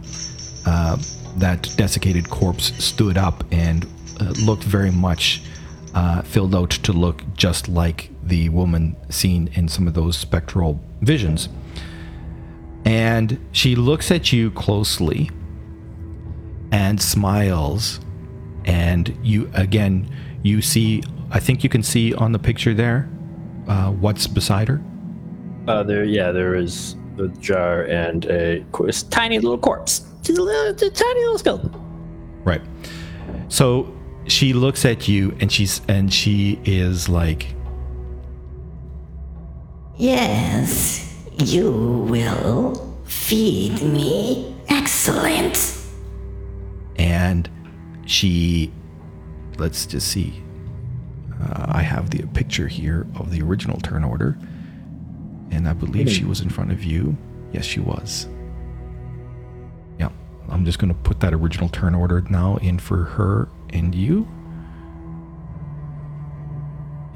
[0.66, 0.96] uh,
[1.36, 3.86] that desiccated corpse stood up and
[4.20, 5.42] uh, looked very much
[5.94, 10.80] uh, filled out to look just like the woman seen in some of those spectral
[11.00, 11.48] visions.
[12.84, 15.30] And she looks at you closely
[16.72, 18.00] and smiles.
[18.64, 20.10] And you, again,
[20.42, 23.08] you see, I think you can see on the picture there
[23.68, 24.82] uh, what's beside her.
[25.68, 30.06] Uh, there, yeah, there is a jar and a, co- a tiny little corpse.
[30.22, 31.72] Just a, little, just a tiny little skeleton.
[32.44, 32.62] Right.
[33.48, 33.94] So
[34.26, 37.54] she looks at you and she's and she is like,
[39.96, 41.09] Yes,
[41.44, 44.54] you will feed me.
[44.68, 45.74] Excellent.
[46.96, 47.48] And
[48.04, 48.70] she,
[49.56, 50.42] let's just see.
[51.42, 54.38] Uh, I have the picture here of the original turn order,
[55.50, 56.28] and I believe she hmm.
[56.28, 57.16] was in front of you.
[57.52, 58.28] Yes, she was.
[59.98, 60.10] Yeah,
[60.50, 64.28] I'm just going to put that original turn order now in for her and you.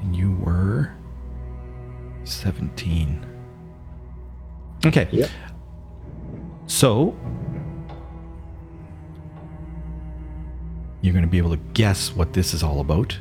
[0.01, 0.91] And you were
[2.23, 3.34] 17.
[4.85, 5.07] Okay.
[5.11, 5.29] Yep.
[6.67, 7.15] So
[11.01, 13.13] you're going to be able to guess what this is all about.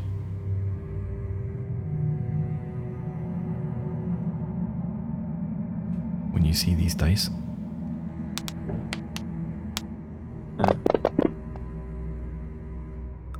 [6.33, 7.31] When you see these dice.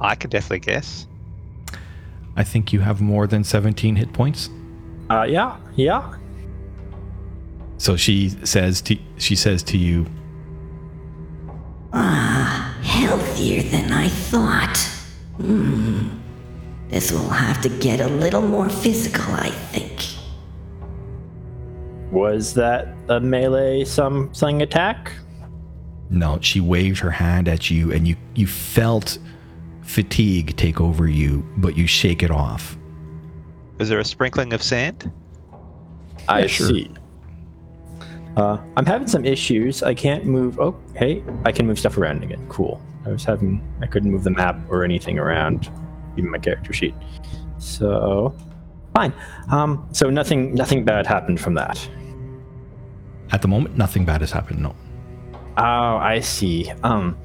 [0.01, 1.07] I could definitely guess.
[2.37, 4.51] I think you have more than 17 hit points.
[5.09, 6.15] Uh, yeah, yeah.
[7.85, 10.07] So she says to she says to you,
[11.93, 14.79] Ah, Healthier than I thought.
[15.37, 16.09] Hmm.
[16.89, 20.01] This will have to get a little more physical, I think.
[22.11, 25.13] Was that a melee something attack?
[26.09, 29.19] No, she waved her hand at you, and you you felt
[29.83, 32.79] fatigue take over you, but you shake it off.
[33.79, 35.13] Is there a sprinkling of sand?
[36.27, 36.69] I sure.
[36.69, 36.91] see.
[38.37, 39.83] Uh, I'm having some issues.
[39.83, 40.59] I can't move.
[40.59, 42.45] Oh, hey, I can move stuff around again.
[42.49, 42.83] Cool.
[43.07, 43.63] I was having.
[43.81, 45.71] I couldn't move the map or anything around,
[46.17, 46.95] even my character sheet.
[47.59, 48.35] So,
[48.95, 49.13] fine.
[49.51, 51.89] Um, so nothing, nothing bad happened from that.
[53.31, 54.61] At the moment, nothing bad has happened.
[54.61, 54.75] No.
[55.57, 56.71] Oh, I see.
[56.83, 57.17] Um,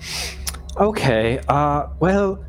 [0.77, 1.39] okay.
[1.47, 2.43] Uh, well,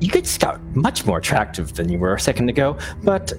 [0.00, 2.76] you could scout much more attractive than you were a second ago.
[3.02, 3.32] But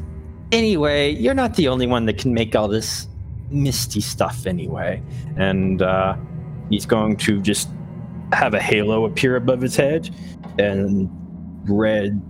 [0.52, 3.08] anyway, you're not the only one that can make all this
[3.50, 5.02] misty stuff anyway.
[5.38, 6.16] And uh,
[6.70, 7.70] he's going to just
[8.34, 10.10] have a halo appear above his head,
[10.58, 11.10] and
[11.64, 12.22] red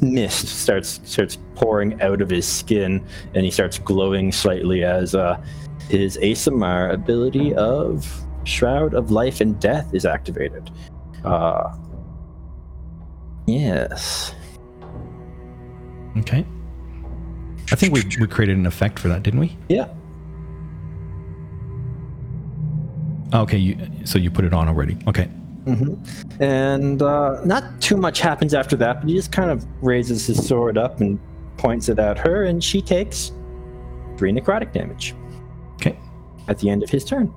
[0.00, 5.42] mist starts starts pouring out of his skin, and he starts glowing slightly as uh,
[5.88, 8.08] his Aasimar ability of
[8.44, 10.70] Shroud of Life and Death is activated.
[11.24, 11.74] Uh,
[13.46, 14.34] yes.
[16.18, 16.46] Okay.
[17.72, 19.56] I think we we created an effect for that, didn't we?
[19.68, 19.88] Yeah.
[23.32, 23.56] Okay.
[23.58, 24.96] You so you put it on already.
[25.08, 25.28] Okay.
[26.40, 30.44] And uh, not too much happens after that, but he just kind of raises his
[30.46, 31.20] sword up and
[31.56, 33.30] points it at her, and she takes
[34.16, 35.14] three necrotic damage
[35.74, 35.96] Okay.
[36.48, 37.32] at the end of his turn.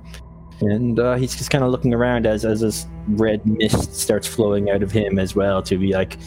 [0.62, 4.72] And uh, he's just kind of looking around as, as this red mist starts flowing
[4.72, 6.18] out of him as well to be like,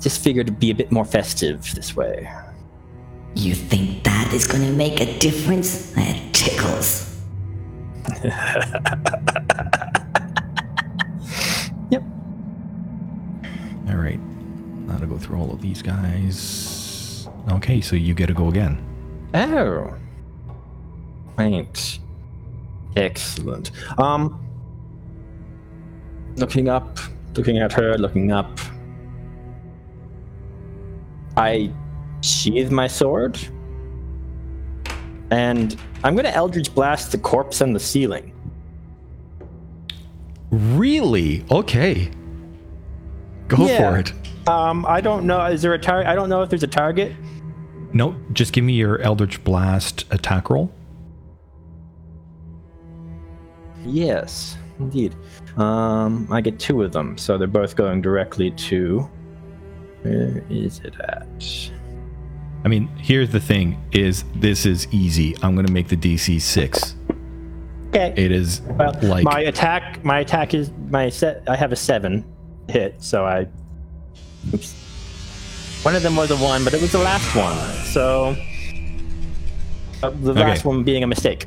[0.00, 2.30] just figured to be a bit more festive this way.
[3.34, 5.92] You think that is going to make a difference?
[5.92, 7.06] That tickles.
[11.90, 12.02] Yep.
[13.88, 14.20] All right.
[14.86, 17.28] Now to go through all of these guys.
[17.50, 18.78] Okay, so you get to go again.
[19.34, 19.92] Oh.
[21.36, 21.98] Right.
[22.96, 23.70] Excellent.
[23.98, 24.38] Um
[26.36, 26.98] looking up,
[27.34, 28.58] looking at her, looking up.
[31.36, 31.72] I
[32.20, 33.38] sheathe my sword.
[35.30, 38.32] And I'm gonna Eldritch blast the corpse on the ceiling.
[40.50, 41.44] Really?
[41.50, 42.10] Okay.
[43.48, 43.90] Go Yeah.
[43.92, 44.12] for it.
[44.48, 45.44] Um, I don't know.
[45.46, 46.08] Is there a target?
[46.08, 47.12] I don't know if there's a target.
[47.92, 50.70] No, just give me your Eldritch Blast attack roll.
[53.84, 55.14] Yes, indeed.
[55.56, 59.08] Um, I get two of them, so they're both going directly to.
[60.02, 61.26] Where is it at?
[62.64, 65.36] I mean, here's the thing: is this is easy.
[65.42, 66.96] I'm gonna make the DC six.
[67.88, 68.14] Okay.
[68.16, 70.04] It is well, like my attack.
[70.04, 71.42] My attack is my set.
[71.48, 72.24] I have a seven
[72.68, 73.46] hit, so I.
[74.54, 74.74] Oops.
[75.82, 77.56] One of them was a one, but it was the last one.
[77.86, 78.36] So.
[80.02, 80.68] Uh, the last Okay.
[80.68, 81.46] one being a mistake.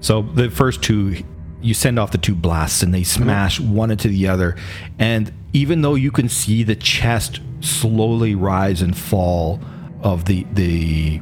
[0.00, 1.22] So the first two,
[1.60, 4.56] you send off the two blasts and they smash one into the other.
[4.98, 9.60] And even though you can see the chest slowly rise and fall
[10.02, 11.20] of the the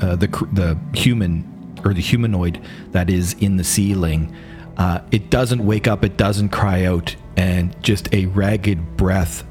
[0.00, 1.52] uh, the the human
[1.84, 2.60] or the humanoid
[2.92, 4.34] that is in the ceiling,
[4.76, 6.04] uh, it doesn't wake up.
[6.04, 9.46] It doesn't cry out, and just a ragged breath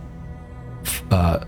[1.11, 1.45] uh,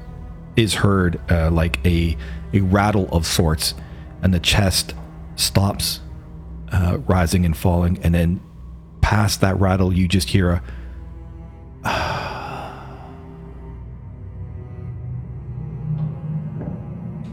[0.56, 2.18] is heard, uh, like a
[2.54, 3.74] a rattle of sorts,
[4.22, 4.94] and the chest
[5.36, 6.00] stops
[6.72, 8.42] uh, rising and falling, and then
[9.02, 10.62] past that rattle, you just hear
[11.84, 12.24] a.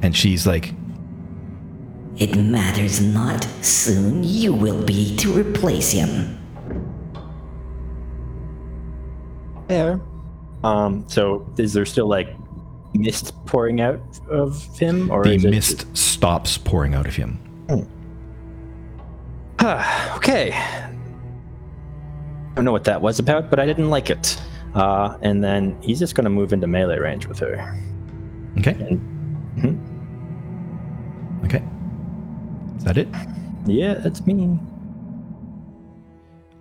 [0.05, 0.74] And she's like,
[2.18, 3.42] It matters not.
[3.62, 6.38] Soon you will be to replace him.
[9.66, 10.02] There.
[10.62, 11.07] Um.
[11.09, 12.36] So, is there still like
[12.92, 17.40] mist pouring out of him, or the is it mist stops pouring out of him.
[20.16, 20.52] okay.
[20.52, 20.90] I
[22.55, 24.38] don't know what that was about, but I didn't like it.
[24.74, 27.74] Uh, and then he's just going to move into melee range with her.
[28.59, 28.72] Okay.
[28.72, 29.90] And,
[31.49, 32.76] mhm.
[32.78, 33.09] Is that it?
[33.66, 34.59] Yeah, that's me.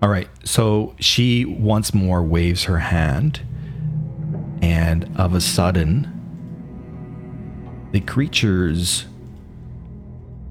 [0.02, 0.30] All right.
[0.44, 3.42] So she once more waves her hand,
[4.62, 6.10] and of a sudden,
[7.92, 9.06] the creatures,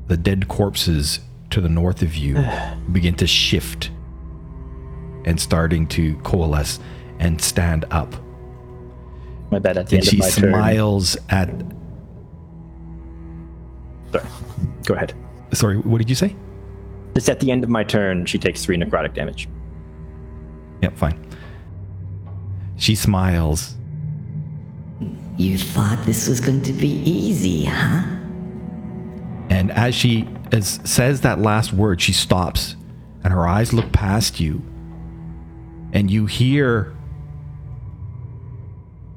[0.09, 1.21] the dead corpses
[1.51, 2.43] to the north of you,
[2.93, 3.91] begin to shift
[5.25, 6.81] and starting to coalesce
[7.19, 8.15] and stand up.
[9.51, 9.77] My bad.
[9.77, 10.51] At the And end she of my turn.
[10.53, 11.51] smiles at.
[14.13, 14.25] Sorry.
[14.85, 15.15] Go ahead.
[15.53, 16.37] Sorry, what did you say?
[17.15, 18.27] It's at the end of my turn.
[18.27, 19.49] She takes three necrotic damage.
[20.83, 21.27] Yep, fine.
[22.77, 23.77] She smiles
[25.37, 28.03] You thought this was going to be easy, huh?
[29.51, 32.77] And as she as says that last word, she stops
[33.25, 34.63] and her eyes look past you.
[35.93, 36.95] And you hear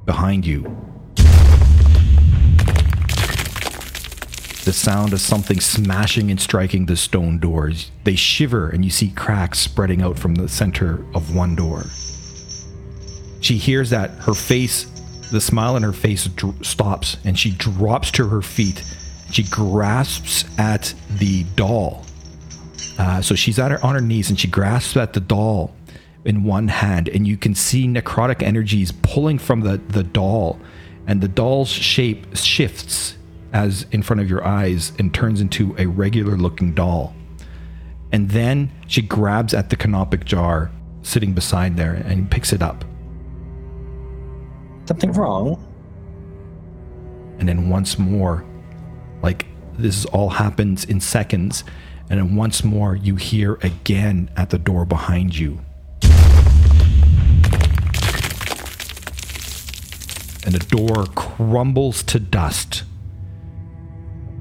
[0.05, 0.75] behind you
[4.65, 7.91] the sound of something smashing and striking the stone doors.
[8.03, 11.83] They shiver and you see cracks spreading out from the center of one door.
[13.41, 14.85] She hears that her face,
[15.31, 18.83] the smile on her face dr- stops and she drops to her feet.
[19.31, 22.03] She grasps at the doll.
[22.97, 25.75] Uh, so she's at her, on her knees and she grasps at the doll
[26.23, 30.59] in one hand, and you can see necrotic energies pulling from the, the doll,
[31.05, 33.15] and the doll's shape shifts
[33.55, 37.15] as in front of your eyes and turns into a regular looking doll.
[38.11, 40.69] And then she grabs at the canopic jar
[41.01, 42.85] sitting beside there and picks it up.
[44.85, 45.65] Something wrong?
[47.39, 48.45] and then once more
[49.21, 49.45] like
[49.77, 51.63] this all happens in seconds
[52.09, 55.59] and then once more you hear again at the door behind you
[60.43, 62.83] and the door crumbles to dust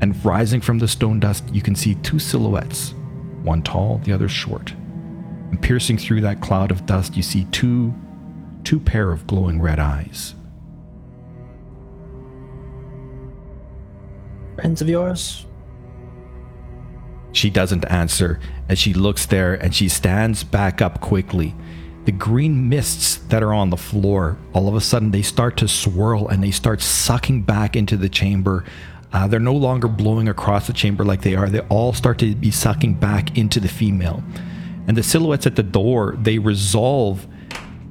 [0.05, 2.95] and rising from the stone dust you can see two silhouettes
[3.43, 4.71] one tall the other short
[5.51, 7.93] and piercing through that cloud of dust you see two
[8.63, 10.37] two pair of glowing red eyes
[14.55, 15.47] Friends of yours?
[17.33, 18.39] She doesn't answer
[18.69, 21.55] as she looks there and she stands back up quickly.
[22.05, 25.69] The green mists that are on the floor, all of a sudden, they start to
[25.69, 28.65] swirl and they start sucking back into the chamber.
[29.15, 31.49] Uh, they're no longer blowing across the chamber like they are.
[31.49, 34.25] They all start to be sucking back into the female.
[34.89, 37.25] And the silhouettes at the door, they resolve.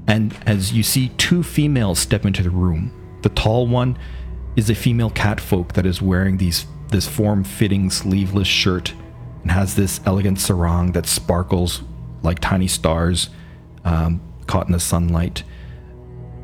[0.05, 3.97] And as you see two females step into the room, the tall one
[4.57, 8.93] is a female catfolk that is wearing these this form-fitting sleeveless shirt
[9.41, 11.81] and has this elegant sarong that sparkles
[12.21, 13.29] like tiny stars
[13.85, 15.43] um, caught in the sunlight.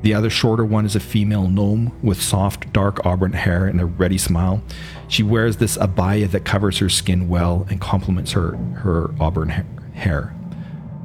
[0.02, 3.86] The other shorter one is a female gnome with soft, dark auburn hair and a
[3.86, 4.62] ready smile.
[5.10, 9.50] She wears this abaya that covers her skin well and complements her her auburn
[9.94, 10.34] hair.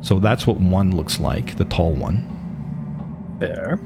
[0.00, 2.30] So that's what one looks like, the tall one.
[3.40, 3.80] There.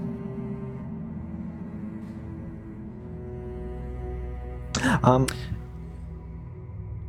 [5.02, 5.26] Um,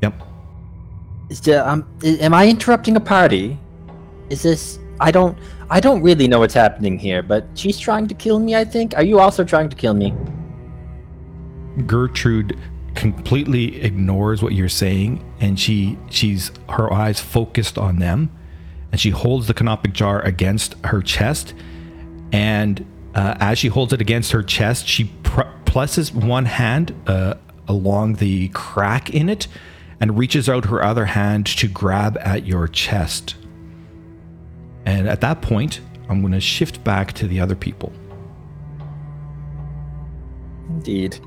[0.02, 0.14] Yep.
[1.30, 3.60] is the, um, i- am I interrupting a party?
[4.30, 4.80] Is this?
[5.00, 5.38] I don't.
[5.70, 8.56] I don't really know what's happening here, but she's trying to kill me.
[8.56, 8.96] I think.
[8.96, 10.14] Are you also trying to kill me?
[11.86, 12.58] Gertrude
[12.96, 18.30] completely ignores what you're saying and she she's her eyes focused on them
[18.92, 21.54] and she holds the canopic jar against her chest
[22.32, 22.86] and
[23.16, 27.36] uh, as she holds it against her chest she pr- presses one hand uh,
[27.68, 29.48] along the crack in it
[30.00, 33.36] and reaches out her other hand to grab at your chest
[35.00, 37.92] and at that point i'm going to shift back to the other people
[40.70, 41.20] Indeed.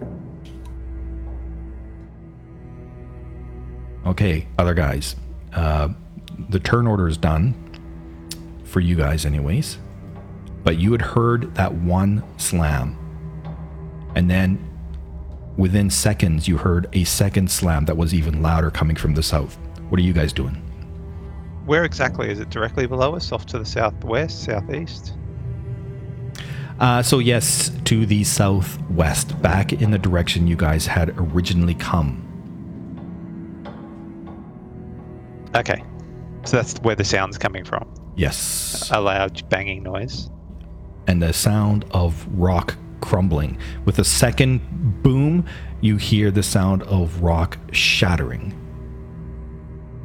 [4.07, 5.17] Okay, other guys.
[5.53, 5.89] Uh,
[6.49, 7.55] the turn order is done
[8.65, 9.79] for you guys, anyways.
[10.65, 12.97] But you had heard that one slam,
[14.15, 14.59] and then
[15.57, 19.59] within seconds, you heard a second slam that was even louder coming from the south.
[19.89, 20.63] What are you guys doing?
[21.67, 22.51] Where exactly is it?
[22.51, 25.15] Directly below us, off to the southwest, southeast.
[26.81, 32.29] Uh, so yes, to the southwest, back in the direction you guys had originally come.
[35.55, 35.85] Okay,
[36.45, 37.89] so that's where the sound's coming from.
[38.17, 38.91] Yes.
[38.93, 40.29] A loud banging noise.
[41.09, 43.59] and the sound of rock crumbling.
[43.85, 45.45] With a second boom,
[45.81, 48.55] you hear the sound of rock shattering.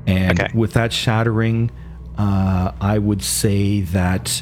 [0.08, 0.52] And Okay.
[0.56, 1.70] with that shattering,
[2.18, 4.42] uh, I would say that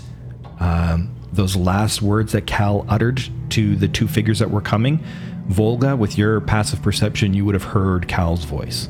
[0.59, 5.03] um, those last words that Cal uttered to the two figures that were coming,
[5.47, 8.87] Volga, with your passive perception, you would have heard Cal's voice.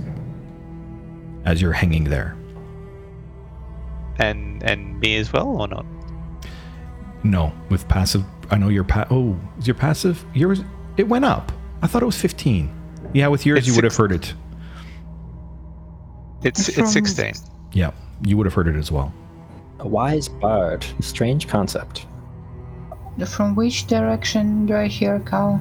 [1.45, 2.35] as you're hanging there.
[4.17, 5.85] And and me as well or not?
[7.23, 8.23] No, with passive.
[8.49, 9.05] I know your pa.
[9.11, 10.23] Oh, is your passive?
[10.33, 10.61] Yours.
[10.97, 11.51] It went up.
[11.81, 12.71] I thought it was 15.
[13.13, 14.33] Yeah, with yours It's you would have heard it.
[16.45, 17.33] It's From- it's sixteen.
[17.73, 17.91] Yeah,
[18.23, 19.11] you would have heard it as well.
[19.79, 20.85] A wise bard.
[21.01, 22.05] Strange concept.
[23.27, 25.59] From which direction do I hear Cal?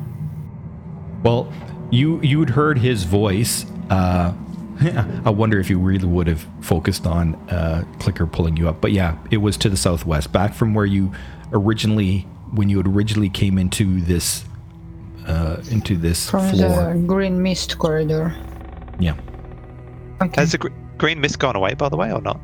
[1.22, 1.52] Well,
[1.90, 3.64] you you'd heard his voice.
[3.90, 4.32] Uh,
[5.24, 8.80] I wonder if you really would have focused on uh, Clicker pulling you up.
[8.80, 11.12] But yeah, it was to the southwest, back from where you
[11.52, 12.20] originally,
[12.52, 14.44] when you had originally came into this,
[15.26, 16.94] uh, into this From floor.
[16.94, 18.34] the green mist corridor.
[18.98, 19.14] Yeah.
[20.22, 20.40] Okay.
[20.40, 22.40] Has the gr- green mist gone away by the way or not?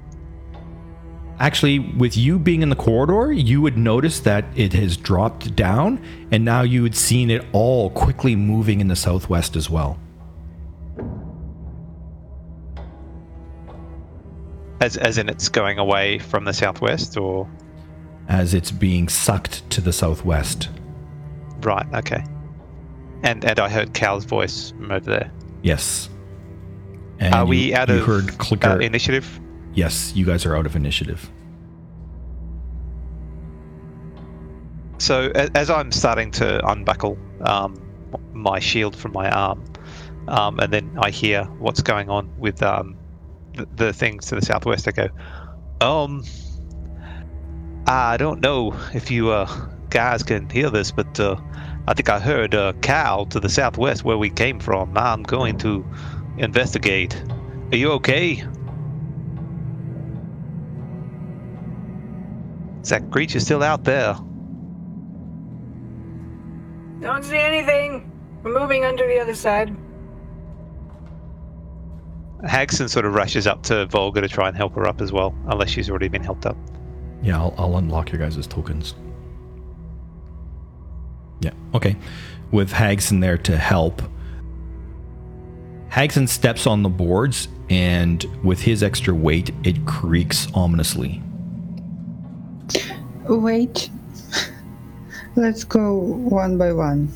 [1.38, 5.98] Actually, with you being in the corridor, you would notice that it has dropped down,
[6.30, 9.98] and now you had seen it all quickly moving in the southwest as well.
[14.80, 17.48] As as in it's going away from the southwest or
[18.28, 20.68] As it's being sucked to the southwest.
[21.62, 21.86] right?
[21.94, 22.24] Okay.
[23.22, 25.30] And and I heard Cal's voice from over there.
[25.62, 26.08] Yes.
[27.20, 28.68] And Are you- we out of heard clicker?
[28.70, 29.38] uh, initiative?
[29.72, 31.30] yes, you guys are out of initiative.
[34.98, 37.80] So as I'm starting to unbuckle um,
[38.34, 39.64] my shield from my arm,
[40.28, 42.96] um, and then I hear what's going on with um,
[43.54, 45.08] the, the things to the southwest, I go,
[45.80, 46.22] um,
[47.86, 49.46] I don't know if you uh,
[49.88, 51.36] guys can hear this, but uh,
[51.88, 54.96] I think I heard uh, Cal to the southwest where we came from.
[54.98, 55.84] I'm going to
[56.40, 57.22] investigate.
[57.72, 58.44] Are you okay?
[62.82, 64.14] Is that creature still out there?
[67.00, 68.10] Don't see anything.
[68.42, 69.76] We're moving under the other side.
[72.44, 75.34] Hagson sort of rushes up to Volga to try and help her up as well,
[75.46, 76.56] unless she's already been helped up.
[77.22, 78.94] Yeah, I'll, I'll unlock your guys' tokens.
[81.40, 81.96] Yeah, okay.
[82.50, 84.00] With Hagson there to help.
[85.90, 91.22] Hagson steps on the boards, and with his extra weight, it creaks ominously.
[93.28, 93.90] Wait.
[95.36, 97.08] Let's go one by one.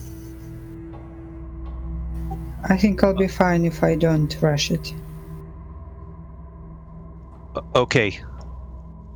[2.68, 4.94] I think I'll be fine if I don't rush it.
[7.74, 8.20] Okay.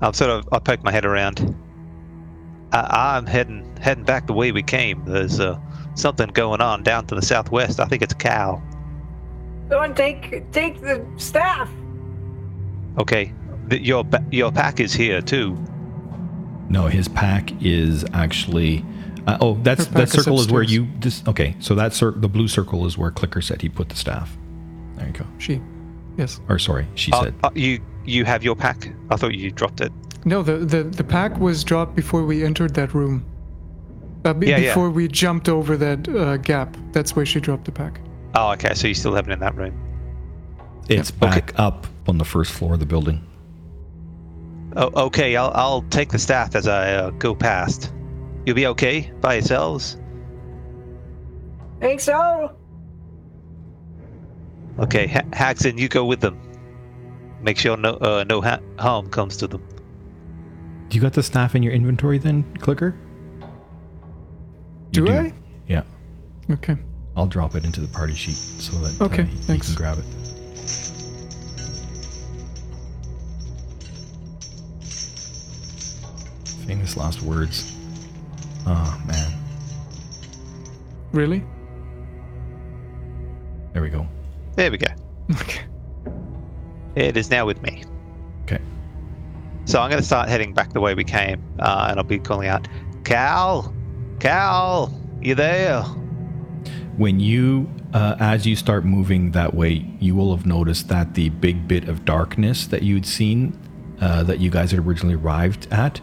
[0.01, 1.57] I'll sort of I poke my head around.
[2.73, 5.05] I, I'm heading heading back the way we came.
[5.05, 5.59] There's uh,
[5.95, 7.81] something going on down to the southwest.
[7.81, 8.63] I think it's Cal.
[9.69, 11.69] Go and take take the staff.
[12.99, 13.33] Okay,
[13.69, 15.57] the, your your pack is here too.
[16.69, 18.85] No, his pack is actually.
[19.27, 20.87] Uh, oh, that's that pack is circle is where you.
[21.01, 23.97] Just, okay, so that cir- the blue circle is where Clicker said he put the
[23.97, 24.37] staff.
[24.97, 25.27] There you go.
[25.39, 25.61] She.
[26.17, 26.41] Yes.
[26.49, 27.35] Or sorry, she Uh, said.
[27.45, 28.91] uh, you you have your pack.
[29.11, 29.93] I thought you dropped it.
[30.25, 33.25] No, the, the, the pack was dropped before we entered that room.
[34.25, 34.71] Uh, be- Yeah, yeah.
[34.71, 36.77] before we jumped over that uh, gap.
[36.93, 38.01] That's where she dropped the pack.
[38.39, 38.73] Oh, okay.
[38.75, 39.75] So you still have it in that room.
[40.89, 43.27] It's back up on the first floor of the building.
[44.77, 45.35] Oh, okay.
[45.35, 47.93] I'll I'll take the staff as I uh, go past.
[48.47, 49.97] You'll be okay by yourselves.
[51.81, 52.57] Think so?
[54.79, 56.39] Okay, ha- Haxon, you go with them.
[57.43, 59.67] Make sure no uh, no ha- harm comes to them.
[60.89, 62.97] Do you got the staff in your inventory then, Clicker?
[64.93, 65.35] You Do I?
[65.67, 65.83] Yeah.
[66.51, 66.77] Okay.
[67.19, 69.67] I'll drop it into the party sheet so that Okay, uh, you thanks.
[69.67, 70.05] can grab it.
[76.67, 77.75] Famous last words.
[78.67, 79.33] Oh man.
[81.13, 81.43] Really?
[83.73, 84.07] There we go.
[84.57, 84.89] There we go.
[85.41, 85.63] Okay.
[86.95, 87.85] It is now with me.
[88.43, 88.61] Okay.
[89.65, 92.19] So I'm going to start heading back the way we came, uh, and I'll be
[92.19, 92.69] calling out,
[93.05, 93.75] "Cal,
[94.21, 94.93] Cal,
[95.23, 95.85] you there?"
[96.99, 101.29] When you, uh, as you start moving that way, you will have noticed that the
[101.29, 103.57] big bit of darkness that you'd seen,
[104.01, 106.01] uh, that you guys had originally arrived at,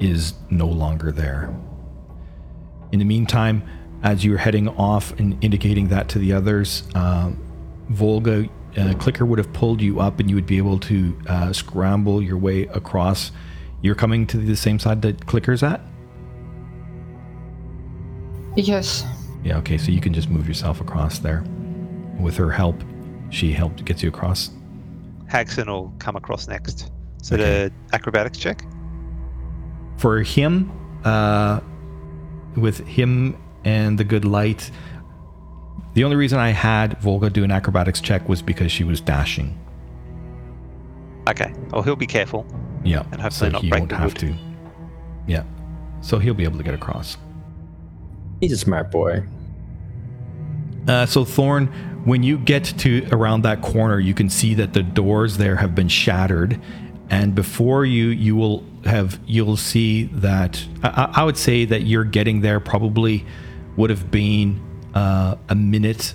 [0.00, 1.54] is no longer there.
[2.90, 3.62] In the meantime,
[4.02, 7.30] as you're heading off and indicating that to the others, uh,
[7.90, 8.48] Volga
[8.98, 12.38] Clicker would have pulled you up, and you would be able to uh, scramble your
[12.38, 13.30] way across.
[13.82, 15.80] You're coming to the same side that Clicker's at.
[18.56, 19.04] Yes.
[19.44, 21.44] Yeah, okay, so you can just move yourself across there.
[22.18, 22.82] With her help,
[23.30, 24.50] she helped get you across.
[25.26, 26.90] Haxon will come across next.
[27.22, 27.68] So Okay.
[27.68, 28.64] the acrobatics check.
[29.98, 30.70] For him,
[31.04, 31.60] uh,
[32.56, 34.70] with him and the good light,
[35.94, 39.56] the only reason I had Volga do an acrobatics check was because she was dashing.
[41.28, 41.52] Okay.
[41.70, 42.46] Well, he'll be careful.
[42.84, 43.04] Yeah.
[43.12, 44.16] And hopefully so not he break won't the have wood.
[44.20, 44.34] to.
[45.26, 45.44] Yeah.
[46.00, 47.16] So he'll be able to get across.
[48.40, 49.22] He's a smart boy.
[50.86, 51.66] Uh, so Thorn,
[52.04, 55.74] when you get to around that corner, you can see that the doors there have
[55.74, 56.60] been shattered,
[57.10, 62.04] and before you, you will have you'll see that I, I- would say that you're
[62.04, 63.24] getting there probably
[63.76, 64.60] would have been
[64.94, 66.14] uh, a minute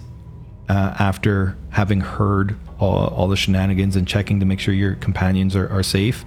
[0.69, 5.55] uh, after having heard all, all the shenanigans and checking to make sure your companions
[5.55, 6.23] are, are safe.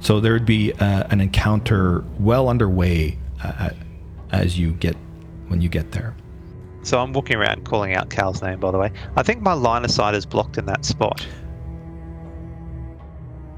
[0.00, 3.70] So there would be uh, an encounter well underway uh,
[4.32, 4.96] as you get
[5.46, 6.14] when you get there.
[6.82, 8.92] So I'm walking around calling out Cal's name, by the way.
[9.16, 11.26] I think my line of sight is blocked in that spot.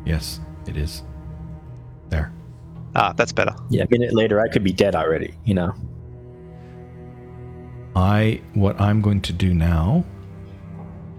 [0.05, 1.03] Yes, it is.
[2.09, 2.33] There.
[2.97, 3.55] Ah, that's better.
[3.69, 5.35] Yeah, a minute later, I could be dead already.
[5.45, 5.75] You know.
[7.95, 10.05] I what I'm going to do now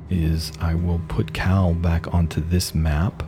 [0.10, 3.24] is I will put Cal back onto this map.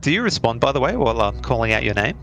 [0.00, 2.18] Do you respond, by the way, while I'm calling out your name?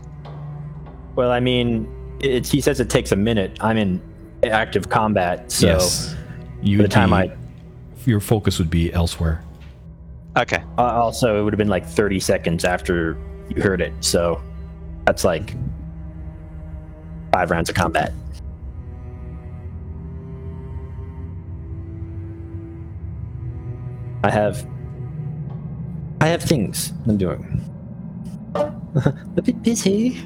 [1.16, 1.88] Well, I mean,
[2.24, 3.56] it's, he says it takes a minute.
[3.60, 4.02] I'm in
[4.42, 6.14] active combat, so yes.
[6.62, 7.30] You the time I
[8.06, 9.42] your focus would be elsewhere.
[10.36, 10.62] Okay.
[10.78, 13.16] uh, also it would have been like 30 seconds after
[13.48, 13.92] you heard it.
[14.00, 14.42] So
[15.06, 15.54] that's like
[17.32, 18.12] five rounds of combat.
[24.24, 24.66] I have
[26.20, 27.60] I have things I'm doing.
[28.54, 30.22] a bit busy,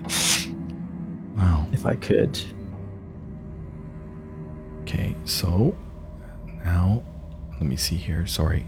[1.39, 1.67] Wow.
[1.73, 2.39] if I could.
[4.83, 5.77] Okay, so
[6.65, 7.03] now
[7.53, 8.27] let me see here.
[8.27, 8.67] Sorry.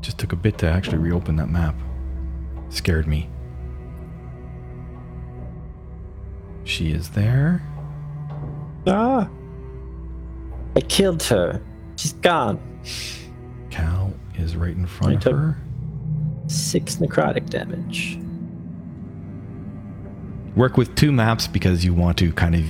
[0.00, 1.74] Just took a bit to actually reopen that map.
[2.70, 3.28] Scared me.
[6.64, 7.62] She is there.
[8.86, 9.28] Ah,
[10.76, 11.60] I killed her.
[11.96, 12.58] She's gone.
[13.70, 15.58] Cal is right in front I of took- her.
[16.46, 18.18] Six necrotic damage.
[20.56, 22.64] Work with two maps because you want to kind of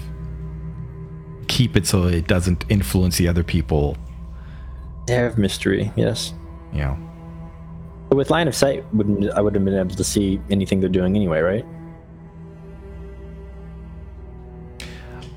[1.49, 3.97] keep it so it doesn't influence the other people.
[5.09, 5.91] Air of mystery.
[5.97, 6.33] Yes.
[6.73, 6.97] Yeah.
[8.09, 10.89] But with line of sight, wouldn't I would have been able to see anything they're
[10.89, 11.65] doing anyway, right?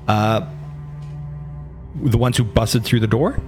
[0.06, 0.46] Uh,
[2.02, 3.40] the ones who busted through the door.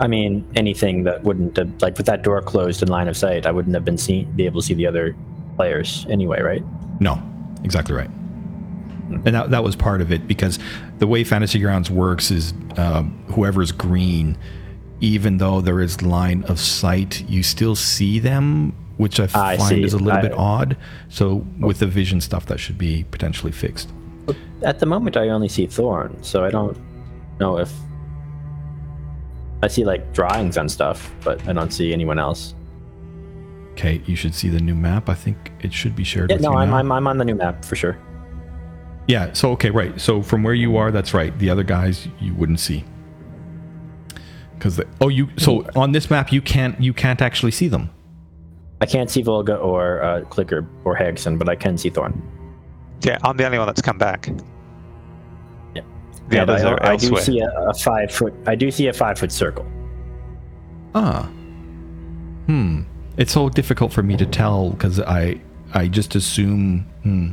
[0.00, 3.46] I mean, anything that wouldn't have, like with that door closed in line of sight,
[3.46, 5.16] I wouldn't have been seen, be able to see the other
[5.56, 6.62] players anyway, right?
[7.00, 7.22] No,
[7.64, 8.10] exactly right.
[9.10, 10.58] And that, that was part of it because
[10.98, 14.36] the way Fantasy Grounds works is um, whoever's green,
[15.00, 19.92] even though there is line of sight, you still see them, which I find is
[19.92, 20.76] a little I- bit odd.
[21.08, 23.90] So with the vision stuff, that should be potentially fixed.
[24.62, 26.78] At the moment, I only see Thorn, so I don't
[27.38, 27.70] know if
[29.62, 32.54] I see like drawings and stuff, but I don't see anyone else.
[33.74, 35.08] Okay, you should see the new map.
[35.08, 36.76] I think it should be shared Yeah, with no, you I'm, now.
[36.76, 37.98] I'm I'm on the new map for sure.
[39.08, 40.00] Yeah, so okay, right.
[40.00, 41.36] So from where you are, that's right.
[41.38, 42.84] The other guys you wouldn't see.
[44.60, 47.90] Cuz oh you so on this map you can't you can't actually see them.
[48.80, 52.22] I can't see Volga or uh, Clicker or Hagson, but I can see Thorn.
[53.02, 54.28] Yeah, I'm the only one that's come back.
[55.74, 55.82] Yeah.
[56.28, 58.34] The And others I, are I do see a, a five foot.
[58.46, 59.66] I do see a five foot circle.
[60.94, 61.24] Ah.
[62.46, 62.82] Hmm.
[63.16, 65.40] It's so difficult for me to tell cuz I
[65.72, 67.32] I just assume hmm,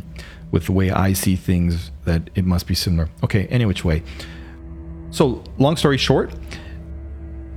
[0.52, 3.10] with the way I see things that it must be similar.
[3.24, 4.04] Okay, any which way.
[5.12, 6.34] So, long story short,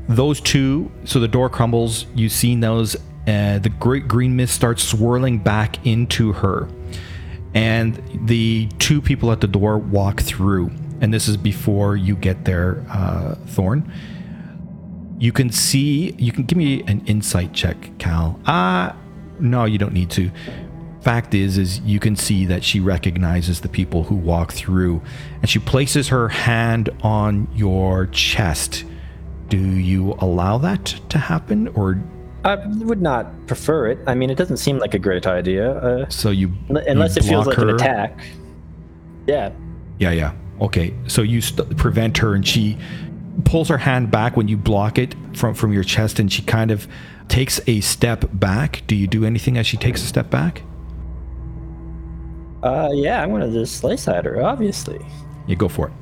[0.09, 2.97] those two so the door crumbles You've seen those
[3.27, 6.69] uh, the great green mist starts swirling back into her
[7.55, 10.71] and the two people at the door walk through
[11.01, 13.91] and this is before you get there uh, thorn
[15.19, 18.95] you can see you can give me an insight check cal ah
[19.39, 20.31] no you don't need to
[21.03, 25.01] fact is is you can see that she recognizes the people who walk through
[25.41, 28.85] and she places her hand on your chest
[29.49, 32.03] do you allow that to happen or
[32.45, 33.99] I would not prefer it.
[34.07, 37.25] I mean, it doesn't seem like a great idea, uh, so you unless you it
[37.25, 38.23] feels like an attack.
[39.27, 39.51] Yeah,
[39.99, 40.35] Yeah, yeah.
[40.61, 42.77] Okay, so you st- prevent her, and she
[43.45, 46.71] pulls her hand back when you block it from from your chest, and she kind
[46.71, 46.87] of
[47.29, 48.83] takes a step back.
[48.87, 50.63] Do you do anything as she takes a step back?
[52.63, 53.23] uh, yeah.
[53.23, 54.43] I'm gonna just slice at her.
[54.43, 55.05] Obviously,
[55.47, 55.93] You go for it.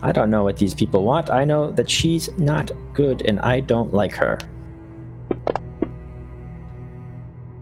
[0.00, 1.28] I don't know what these people want.
[1.28, 4.38] I know that she's not good, and I don't like her.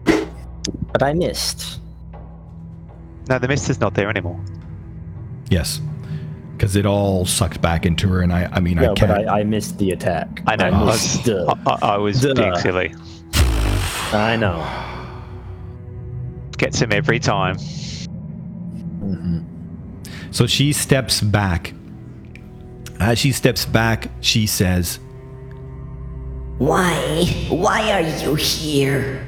[0.05, 1.79] But I missed.
[3.29, 4.39] No, the mist is not there anymore.
[5.49, 5.81] Yes.
[6.57, 8.21] Because it all sucked back into her.
[8.21, 8.99] And I, I mean, I can't.
[8.99, 10.41] but I, I missed the attack.
[10.47, 10.65] I know.
[10.65, 12.33] I was, missed the- I, I- I was Duh.
[12.33, 12.93] being silly.
[14.11, 14.65] I know.
[16.57, 17.57] Gets him every time.
[19.03, 19.39] Mm-hmm.
[20.31, 21.73] So she steps back.
[22.99, 24.99] As she steps back, she says,
[26.57, 27.25] Why?
[27.49, 29.23] Why are you here?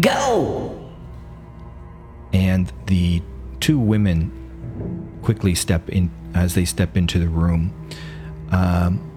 [0.00, 0.70] Go!
[2.32, 3.22] and the
[3.60, 4.32] two women
[5.24, 7.72] quickly step in as they step into the room.
[8.52, 9.10] Um,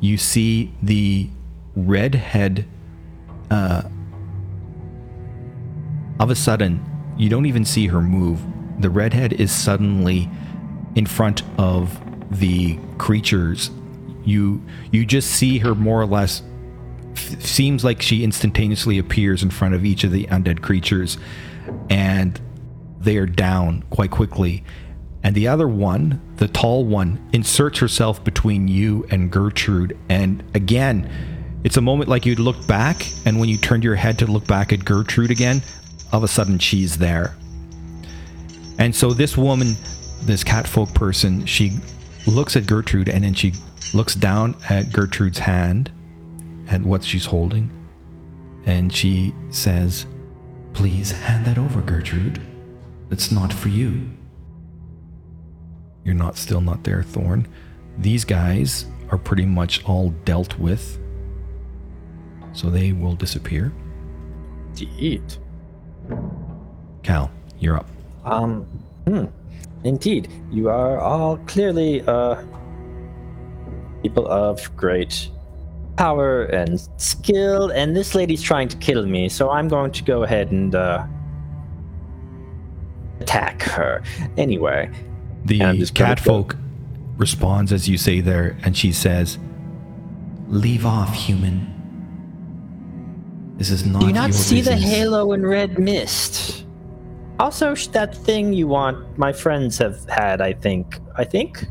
[0.00, 1.30] you see the
[1.76, 2.66] redhead.
[3.50, 3.82] Uh,
[6.20, 6.84] of a sudden,
[7.16, 8.40] you don't even see her move.
[8.80, 10.28] The redhead is suddenly
[10.96, 12.00] in front of
[12.30, 13.70] the creatures.
[14.24, 14.60] You
[14.90, 16.42] you just see her more or less
[17.14, 21.16] f- seems like she instantaneously appears in front of each of the undead creatures
[21.88, 22.40] and
[23.08, 24.62] they are down quite quickly.
[25.22, 29.96] And the other one the tall one inserts herself between you and gertrude.
[30.10, 31.10] And again
[31.64, 34.46] it's a moment like you'd look back and when you turned your head to look
[34.46, 35.62] back at gertrude again
[36.12, 37.34] all of a sudden she's there.
[38.78, 39.68] And so this woman
[40.20, 41.78] this catfolk person she
[42.26, 43.54] looks at gertrude and then she
[43.94, 45.90] looks down at gertrude's hand
[46.68, 47.70] at what she's holding
[48.66, 50.04] and she says,
[50.74, 52.38] Please hand that over, Gertrude.
[53.10, 54.10] It's not for you.
[56.04, 57.46] You're not still not there, Thorn.
[57.98, 60.98] These guys are pretty much all dealt with.
[62.52, 63.72] So they will disappear.
[64.76, 65.38] To eat.
[67.02, 67.88] Cal, you're up.
[68.24, 68.62] Um,
[69.06, 69.24] hmm.
[69.84, 72.42] Indeed, you are all clearly uh,
[74.02, 75.30] people of great
[75.96, 80.22] power and skill, and this lady's trying to kill me, so I'm going to go
[80.22, 81.06] ahead and uh,
[83.20, 84.02] attack her.
[84.36, 84.90] Anyway,
[85.44, 86.56] The And I'm just gonna go- catfolk
[87.16, 89.38] responds as you say there, and she says,
[90.48, 91.74] Leave off, human.
[93.56, 96.64] This is not do you not see the halo and red mist?
[97.40, 100.98] Also, that thing you want, my friends have had, I think.
[101.16, 101.66] I think?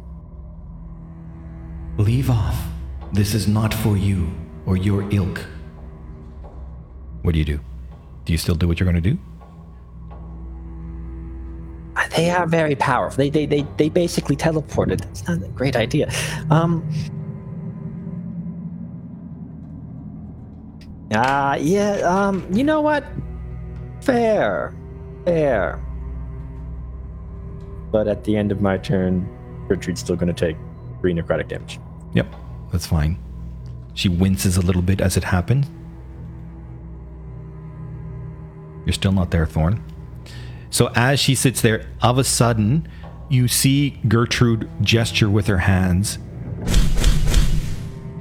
[1.98, 2.58] Leave off.
[3.14, 4.30] This is not for you
[4.66, 5.44] or your ilk.
[7.24, 7.60] What do you do?
[8.26, 9.18] Do you still do what you're going to do?
[12.16, 13.18] They are very powerful.
[13.18, 15.04] They they they, they basically teleported.
[15.10, 16.12] It's not a great idea.
[16.50, 16.88] Um.
[21.14, 22.00] Ah, yeah.
[22.04, 22.48] Um.
[22.52, 23.04] You know what?
[24.02, 24.74] Fair,
[25.26, 25.84] fair.
[27.92, 29.28] But at the end of my turn,
[29.68, 30.58] Gertrude's still going to take
[31.02, 31.80] three necrotic damage.
[32.14, 32.34] Yep,
[32.72, 33.18] that's fine.
[33.94, 35.68] She winces a little bit as it happens.
[38.86, 39.84] You're still not there, Thorn.
[40.70, 42.88] So as she sits there, of a sudden,
[43.30, 46.18] you see Gertrude gesture with her hands,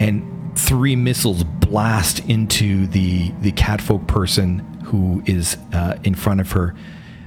[0.01, 6.53] and three missiles blast into the the catfolk person who is uh, in front of
[6.53, 6.75] her,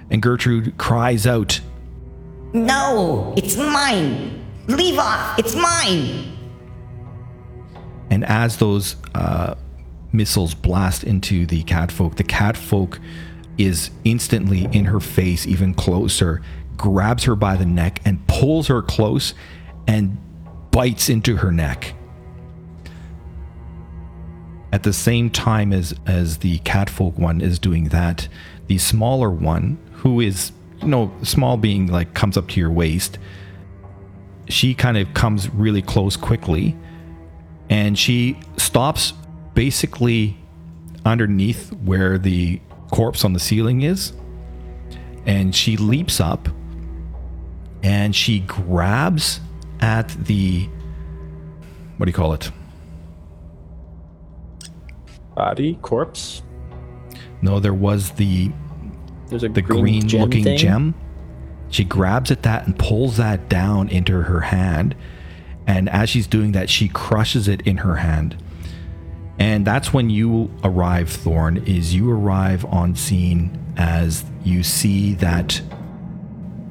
[0.10, 1.60] and Gertrude cries out,
[2.54, 3.34] No!
[3.38, 4.46] It's mine!
[4.68, 5.38] Leave off!
[5.40, 6.38] It's mine!
[8.10, 9.56] And as those uh,
[10.12, 13.00] missiles blast into the catfolk, the catfolk
[13.60, 16.42] is instantly in her face, even closer,
[16.78, 19.34] grabs her by the neck and pulls her close
[19.86, 20.18] and
[20.72, 21.94] bites into her neck.
[24.72, 28.28] At the same time as as the catfolk one is doing that,
[28.68, 30.52] the smaller one, who is
[30.82, 33.18] you know small being like comes up to your waist,
[34.48, 36.78] she kind of comes really close quickly
[37.70, 39.14] and she stops
[39.54, 40.38] basically
[41.06, 42.60] underneath where the
[42.92, 44.14] corpse on the ceiling is
[45.26, 46.48] and she leaps up
[47.84, 49.40] and she grabs
[49.82, 50.68] at the
[51.98, 52.52] what do you call it
[55.36, 56.42] Body, corpse.
[57.42, 58.52] no there was the
[59.28, 60.58] There's a the green, green, gem looking thing.
[60.58, 60.96] gem.
[61.70, 64.96] She grabs at that and pulls that down into her hand.
[65.68, 68.42] And as she's doing that, she crushes it in her hand.
[69.40, 75.62] And that's when you arrive, Thorn, is you arrive on scene as you see that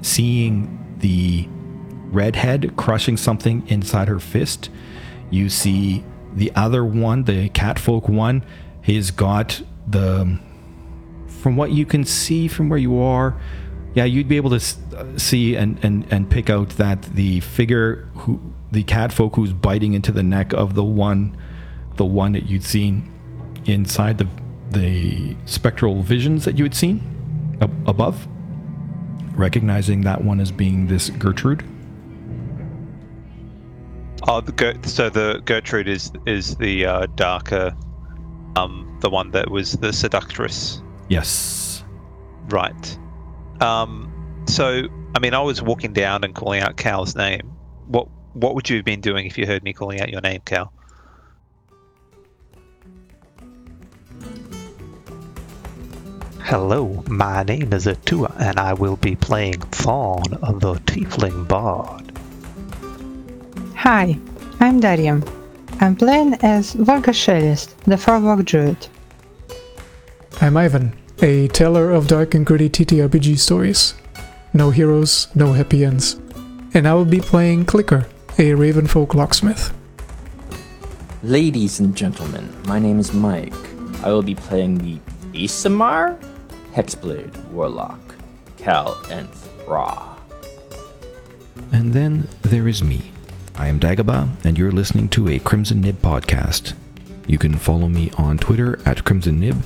[0.02, 1.48] seeing the
[2.10, 4.70] redhead crushing something inside her fist.
[5.30, 6.04] You see
[6.34, 8.44] the other one, the catfolk one,
[8.82, 10.38] he's got the
[11.26, 13.38] from what you can see from where you are,
[13.94, 18.08] yeah, you'd be able to uh, see and, and, and pick out that the figure
[18.14, 18.40] who
[18.70, 21.36] the catfolk who's biting into the neck of the one,
[21.98, 23.12] the one that you'd seen
[23.66, 24.26] inside the
[24.70, 27.00] the spectral visions that you had seen
[27.60, 28.26] ab- above,
[29.34, 31.64] recognizing that one as being this Gertrude.
[34.26, 37.74] Oh, the Ger- so the Gertrude is is the uh, darker,
[38.56, 41.82] um, the one that was the seductress, Yes.
[42.50, 42.98] right?
[43.60, 44.12] Um,
[44.46, 44.82] so
[45.14, 47.52] I mean, I was walking down and calling out Cal's name.
[47.86, 50.40] What what would you have been doing if you heard me calling out your name,
[50.44, 50.72] Cal?
[56.48, 62.10] Hello, my name is Atua, and I will be playing Thorn, the Tiefling Bard.
[63.76, 64.18] Hi,
[64.58, 65.22] I'm Darium.
[65.78, 68.88] I'm playing as Varga Shellist, the Firbolg Druid.
[70.40, 73.92] I'm Ivan, a teller of dark and gritty TTRPG stories.
[74.54, 76.18] No heroes, no happy ends.
[76.72, 78.06] And I will be playing Clicker,
[78.38, 79.74] a Ravenfolk locksmith.
[81.22, 83.52] Ladies and gentlemen, my name is Mike.
[84.02, 84.98] I will be playing the
[85.34, 86.18] Aasimar
[86.78, 87.98] Hexblade Warlock,
[88.56, 89.28] Cal and
[89.66, 90.14] Ra.
[91.72, 93.10] And then there is me.
[93.56, 96.74] I am Dagobah, and you're listening to a Crimson Nib podcast.
[97.26, 99.60] You can follow me on Twitter at Crimson Nib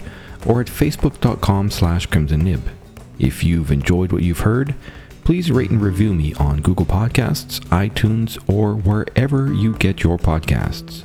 [0.47, 2.63] or at facebook.com slash Crimson Nib.
[3.19, 4.75] If you've enjoyed what you've heard,
[5.23, 11.03] please rate and review me on Google Podcasts, iTunes, or wherever you get your podcasts.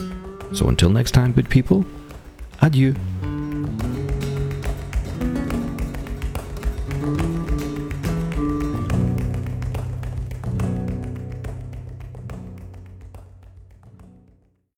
[0.55, 1.86] So until next time, good people,
[2.62, 2.95] adieu.